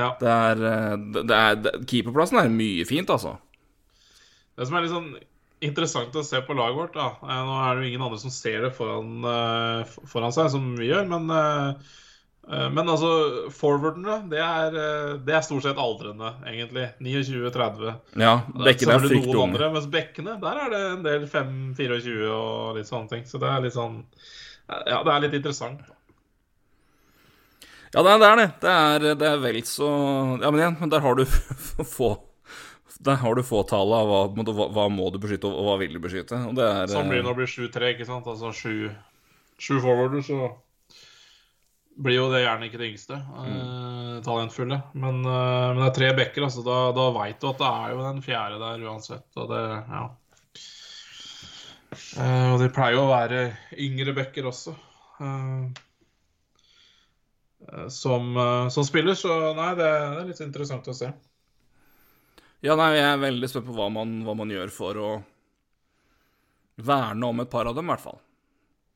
[0.00, 0.14] ja.
[0.20, 3.36] Det er, eh, det er, Keeperplassen er mye fint, altså.
[4.56, 5.12] Det som er litt sånn
[5.62, 7.10] interessant å se på laget vårt da.
[7.20, 9.20] Eh, nå er det jo ingen andre som ser det foran,
[10.08, 11.92] foran seg, som vi gjør, men Eh,
[12.74, 13.08] men altså,
[13.54, 16.88] forwardene, det er, eh, det er stort sett aldrende, egentlig.
[16.98, 17.92] 29-30.
[18.18, 19.68] Ja, bekkene er fryktelig unge.
[19.76, 23.22] Mens bekkene, der er det en del 5-24 og litt sånne ting.
[23.30, 24.02] Så det er litt sånn
[24.66, 25.86] Ja, det er litt interessant.
[27.92, 28.48] Ja, det er det.
[28.62, 29.88] Det er, det er vel så
[30.40, 31.24] Ja, men igjen, der har du
[31.96, 32.14] få
[33.02, 35.98] der har du fåtallet av hva, hva, hva må du beskytte, og hva vil du
[36.02, 36.38] beskytte.
[36.46, 38.28] Og det er Sånn blir det eh, når det blir 7-3, ikke sant?
[38.30, 38.92] Altså sju,
[39.58, 40.52] sju forwarder, så
[41.96, 44.78] blir jo det gjerne ikke det yngste eh, talentfulle.
[44.94, 46.64] Men, eh, men det er tre backer, altså.
[46.66, 49.28] Da, da veit du at det er jo den fjerde der uansett.
[49.36, 49.62] Og det,
[49.92, 50.04] ja.
[52.16, 53.42] Eh, og det pleier jo å være
[53.84, 54.72] yngre backer også.
[55.20, 55.66] eh,
[57.68, 61.12] eh, som, eh, som spiller, så nei, det, det er litt interessant å se.
[62.62, 65.12] Ja, nei, jeg er veldig spent på hva man, hva man gjør for å
[66.82, 68.20] verne om et par av dem, i hvert fall.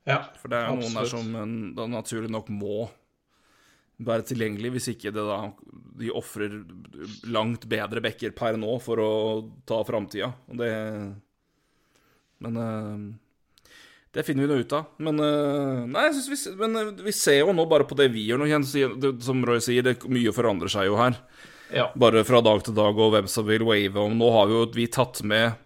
[0.07, 1.35] Ja, For det er jo noen der som
[1.75, 2.87] da naturlig nok må
[4.07, 5.39] være tilgjengelig, hvis ikke det da
[5.97, 6.59] de ofrer
[7.33, 9.13] langt bedre bekker per nå for å
[9.69, 10.33] ta framtida.
[10.53, 10.73] Og det
[12.45, 13.07] Men eh,
[14.17, 14.93] det finner vi nå ut av.
[15.01, 18.45] Men eh, Nei, vi, men eh, vi ser jo nå bare på det vi gjør
[18.45, 18.49] nå.
[19.25, 21.19] Som Roy sier, det, mye forandrer seg jo her.
[21.73, 21.89] Ja.
[21.99, 24.15] Bare fra dag til dag, og hvem som vil wave om.
[24.17, 25.57] Nå har vi jo vi tatt med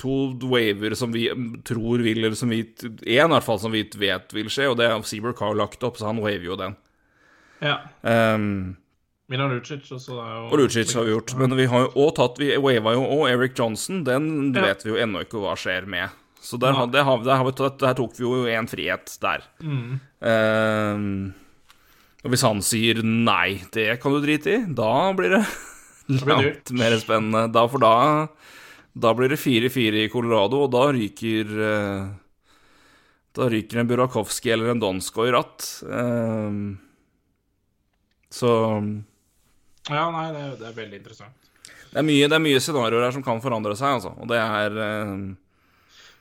[0.00, 1.28] to waver som vi
[1.68, 4.78] tror vil, eller som vi Én i hvert fall som vi vet vil skje, og
[4.80, 6.76] det er Seabrook har lagt opp, så han waver jo den.
[7.60, 7.80] ja.
[8.02, 8.76] Um,
[9.30, 11.36] Milan Lucic også, det jo og Lucic har vi gjort.
[11.38, 14.02] Men vi har jo også tatt Vi wava jo òg Eric Johnson.
[14.02, 14.64] Den Ja.
[14.64, 16.10] vet vi jo ennå ikke hva skjer med.
[16.42, 16.86] Så der, ja.
[16.86, 19.44] det, har, det har vi der tok vi jo en frihet der.
[19.60, 20.00] Mm.
[20.18, 21.34] Um,
[22.24, 25.44] og hvis han sier nei, det kan du drite i, da blir det
[26.10, 27.44] blir det langt mer spennende.
[27.54, 27.92] Da, for da,
[28.92, 32.06] da blir det 4-4 i Colorado, og da ryker eh,
[33.38, 35.66] Da ryker en Burakovsky eller en Donskoj ratt.
[35.86, 36.80] Um,
[38.30, 38.50] så
[39.90, 41.36] Ja, nei, det det er veldig interessant.
[41.92, 44.12] det er mye, det er mye scenarioer her som kan forandre seg, altså.
[44.18, 45.14] Og det er eh,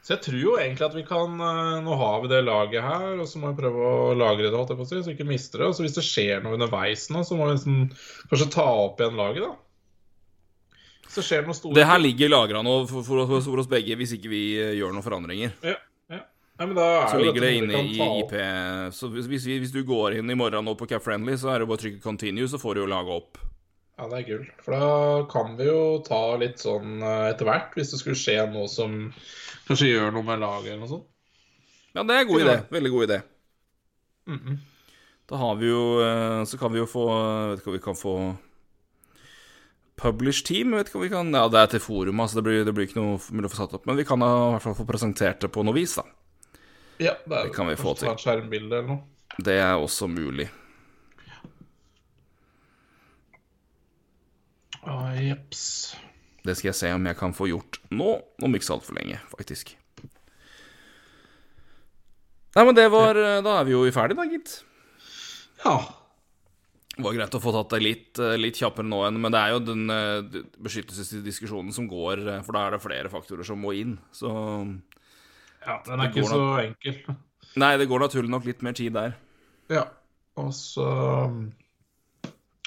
[0.05, 3.17] Så jeg tror jo egentlig at vi kan eh, Nå har vi det laget her,
[3.17, 5.71] og så må vi prøve å lagre det, så vi ikke mister det.
[5.71, 7.81] Og så hvis det skjer noe underveis nå, så må vi liksom
[8.29, 9.57] kanskje ta opp igjen laget, da.
[11.09, 11.75] Hvis det noe stort.
[11.75, 14.93] Det her ligger lagra nå for, for, for oss begge, hvis ikke vi eh, gjør
[14.93, 15.55] noen forandringer.
[15.65, 15.75] Ja,
[16.13, 16.19] ja.
[16.59, 18.33] Nei, Så ligger det inne i IP.
[18.93, 21.63] Så hvis, hvis, hvis du går inn i morgen nå på Cap Friendly, så er
[21.63, 23.39] det bare å trykke 'continue', så får du jo laga opp.
[23.99, 24.43] Ja, det er gull.
[24.63, 24.89] For da
[25.31, 28.99] kan vi jo ta litt sånn eh, etter hvert, hvis det skulle skje noe som
[29.67, 31.07] kanskje gjør noe med laget eller noe sånt.
[31.97, 32.55] Ja, det er en god idé.
[32.69, 33.21] Veldig god idé.
[34.29, 34.57] Mm -mm.
[35.29, 37.05] Da har vi jo eh, Så kan vi jo få
[37.49, 38.35] Vet ikke om vi kan få
[39.99, 40.71] Publish team?
[40.77, 42.39] Vet ikke om vi kan Ja, det er til forum, altså.
[42.39, 43.85] Det blir, det blir ikke noe mulig å få satt opp.
[43.89, 46.05] Men vi kan da i hvert fall få presentert det på noe vis, da.
[46.99, 48.11] Ja, det, er, Det kan vi få til.
[48.19, 49.03] skjermbilde eller noe.
[49.39, 50.49] Det er også mulig.
[54.87, 55.95] Ah, jeps.
[56.43, 59.19] Det skal jeg se om jeg kan få gjort nå, om ikke så altfor lenge,
[59.35, 59.75] faktisk.
[62.55, 64.55] Nei, men det var eh, Da er vi jo ferdig, da, gitt.
[65.65, 65.75] Ja.
[66.99, 69.39] Det var greit å få tatt det litt, eh, litt kjappere nå enn Men det
[69.39, 73.61] er jo den eh, beskyttelsesdiskusjonen som går, eh, for da er det flere faktorer som
[73.63, 73.95] må inn.
[74.11, 74.27] Så
[75.63, 75.77] ja.
[75.87, 76.99] Den er ikke så enkel.
[77.59, 79.15] Nei, det går naturlig nok litt mer tid der.
[79.71, 79.85] Ja.
[80.39, 80.85] Og så
[81.31, 81.49] um,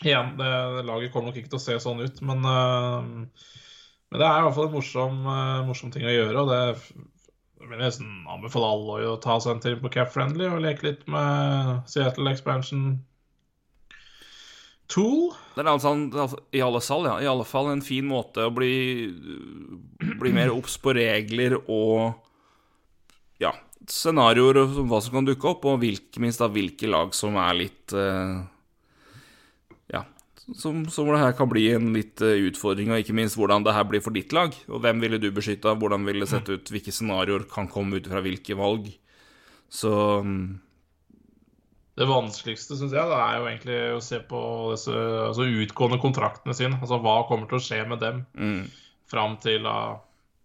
[0.03, 0.49] Igjen, det,
[0.89, 4.57] laget kommer nok ikke til å se sånn ut, men, men det er i hvert
[4.57, 5.21] fall en morsom,
[5.69, 6.43] morsom ting å gjøre.
[6.43, 6.59] Og det
[7.63, 10.89] jeg vil nesten anbefale alle å ta seg en tur på Cap Friendly og leke
[10.89, 12.97] litt med Seattle Expansion
[14.93, 15.31] Tool.
[15.55, 18.53] Det er altså, altså i alle fall, ja, i alle fall en fin måte å
[18.53, 19.09] bli,
[20.21, 22.19] bli mer obs på regler og
[23.41, 23.55] ja,
[23.89, 27.57] scenarioer og hva som kan dukke opp, og hvilke, minst av hvilke lag som er
[27.59, 28.41] litt eh,
[29.93, 30.05] Ja,
[30.59, 33.77] som, som det her kan bli en litt eh, utfordring, og ikke minst hvordan det
[33.77, 34.55] her blir for ditt lag.
[34.69, 38.11] Og hvem ville du beskytta, hvordan ville det sett ut, hvilke scenarioer kan komme ut
[38.13, 38.93] fra hvilke valg.
[39.73, 39.93] Så
[40.27, 40.47] mm,
[41.93, 44.39] Det vanskeligste synes jeg, er jo egentlig å se på
[44.73, 44.93] disse
[45.29, 46.79] altså utgående kontraktene sine.
[46.81, 48.63] Altså hva kommer til å skje med dem mm.
[49.13, 49.77] fram til da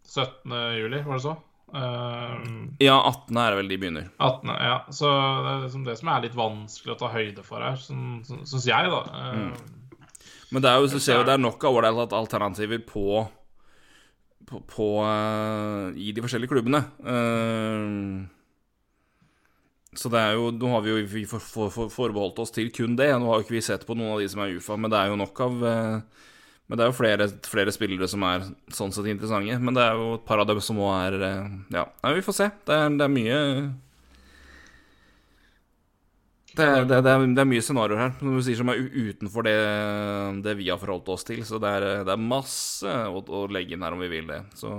[0.07, 0.57] 17.
[0.75, 1.37] juli, var det så?
[1.67, 4.11] Uh, Ja, 18 er det vel de begynner.
[4.19, 4.53] 18.
[4.59, 7.79] Ja, så det er liksom det som er litt vanskelig å ta høyde for her,
[7.79, 9.01] syns jeg, da.
[9.07, 9.97] Eh,
[10.51, 13.21] Men det er jo, så ser vi det er nok av ålreite alternativer på,
[14.47, 16.83] på, på eh, i de forskjellige klubbene.
[17.07, 18.35] Eh,
[19.97, 22.69] så det er jo Nå har vi jo vi for, for, for, forbeholdt oss til
[22.73, 23.09] kun det.
[23.17, 24.99] Nå har jo ikke vi sett på noen av de som er UFA, men det
[24.99, 26.25] er jo nok av eh,
[26.67, 28.45] Men det er jo flere, flere spillere som er
[28.75, 29.57] sånn sett interessante.
[29.63, 32.25] Men det er jo et par av dem som òg er eh, Ja, nei, vi
[32.25, 32.49] får se.
[32.67, 33.41] Det er, det er mye
[36.57, 39.45] det er, det, er, det, er, mye scenarioer her som du sier som er utenfor
[39.45, 39.57] det,
[40.45, 41.43] det vi har forholdt oss til.
[41.45, 44.39] Så det er, det er masse å, å legge inn her om vi vil det.
[44.57, 44.73] Så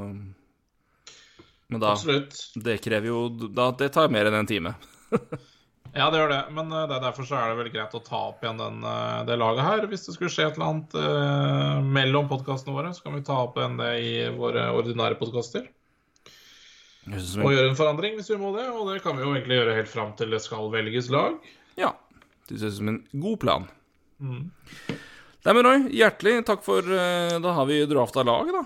[1.69, 2.35] Men da absolutt.
[2.59, 4.75] Det krever jo da, Det tar mer enn en time.
[5.97, 6.43] Ja, det gjør det.
[6.55, 8.83] Men uh, det er derfor så er det vel greit å ta opp igjen den,
[8.85, 9.87] uh, det laget her.
[9.91, 13.41] Hvis det skulle skje et eller annet uh, mellom podkastene våre, så kan vi ta
[13.47, 15.67] opp igjen det i våre ordinære podkaster.
[17.09, 18.69] Og gjøre en forandring hvis vi må det.
[18.69, 21.39] Og det kan vi jo egentlig gjøre helt fram til det skal velges lag.
[21.81, 21.95] Ja.
[22.49, 23.69] Det ser ut som en god plan.
[24.21, 24.49] Mm.
[25.47, 28.65] Nei, men Roy, hjertelig takk for Da har vi drafta lag, da.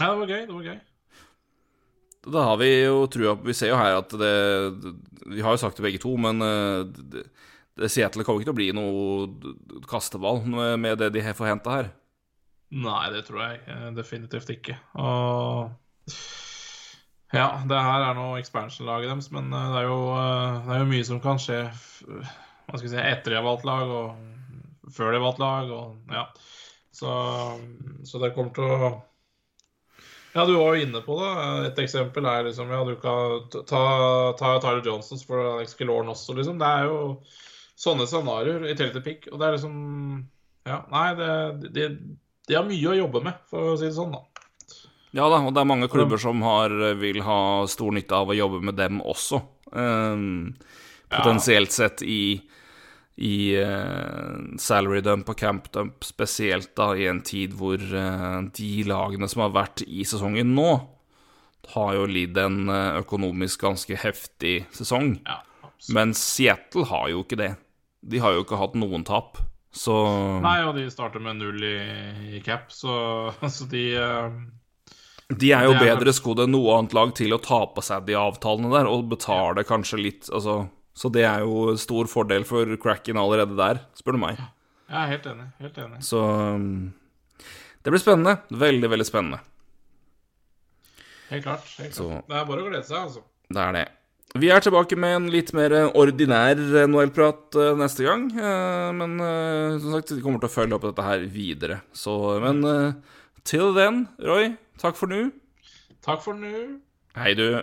[0.00, 0.42] Ja, det var gøy.
[0.46, 0.78] Det var gøy.
[2.26, 4.34] Da har vi jo trua Vi ser jo her at det
[5.30, 6.42] Vi har jo sagt det begge to, men
[6.92, 7.24] det,
[7.80, 11.90] det Seattle kommer ikke til å bli noe kasteball med det de får henta her.
[12.70, 14.76] Nei, det tror jeg definitivt ikke.
[15.00, 15.70] Og
[17.30, 19.98] ja, det her er nå expansion-laget deres, men det er, jo,
[20.66, 21.60] det er jo mye som kan skje
[22.70, 25.70] hva skal si, etter de har valgt lag, og før de har valgt lag.
[25.74, 26.24] Og, ja.
[26.94, 27.12] så,
[28.06, 28.90] så det kommer til å
[30.32, 31.30] ja, du var jo inne på det.
[31.68, 33.84] Et eksempel er liksom Ja, du kan ta,
[34.38, 36.60] ta Tyler Johnsons for Alex Killorn også, liksom.
[36.60, 37.00] Det er jo
[37.80, 39.30] sånne scenarioer i tillegg til pick.
[39.32, 39.76] Og det er liksom
[40.68, 41.88] Ja, nei, det, de,
[42.46, 44.26] de har mye å jobbe med, for å si det sånn, da.
[45.16, 46.70] Ja da, og det er mange klubber som har,
[47.00, 49.40] vil ha stor nytte av å jobbe med dem også.
[49.74, 50.52] Um,
[51.10, 52.38] potensielt sett i
[53.20, 58.70] i uh, salary dump og camp dump, spesielt da i en tid hvor uh, de
[58.88, 60.70] lagene som har vært i sesongen nå,
[61.74, 65.18] har jo lidd en uh, økonomisk ganske heftig sesong.
[65.28, 65.42] Ja,
[65.92, 67.52] Men Seattle har jo ikke det.
[68.00, 69.36] De har jo ikke hatt noen tap,
[69.70, 70.00] så
[70.40, 71.76] Nei, og de starter med null i,
[72.38, 72.94] i cap, så,
[73.54, 73.84] så de
[75.28, 75.84] De er jo er...
[75.84, 79.12] bedre skodd enn noe annet lag til å ta på seg de avtalene der, og
[79.12, 80.62] betale kanskje litt Altså
[80.96, 84.40] så det er jo stor fordel for Cracken allerede der, spør du meg.
[84.90, 85.46] Jeg er helt enig.
[85.62, 86.02] Helt enig.
[86.02, 86.90] Så um,
[87.84, 88.40] det blir spennende.
[88.50, 89.38] Veldig, veldig spennende.
[91.30, 91.66] Helt klart.
[91.78, 91.96] Helt klart.
[91.96, 93.24] Så, det er bare å glede seg, altså.
[93.50, 93.86] Det er det.
[94.40, 98.26] Vi er tilbake med en litt mer ordinær NHL-prat uh, neste gang.
[98.34, 99.16] Uh, men
[99.78, 101.80] som sagt, vi kommer til å følge opp dette her videre.
[101.94, 102.62] Så, men
[103.46, 105.28] til den, Roy, takk for nå.
[106.02, 106.50] Takk for nå.
[107.18, 107.62] Hei, du.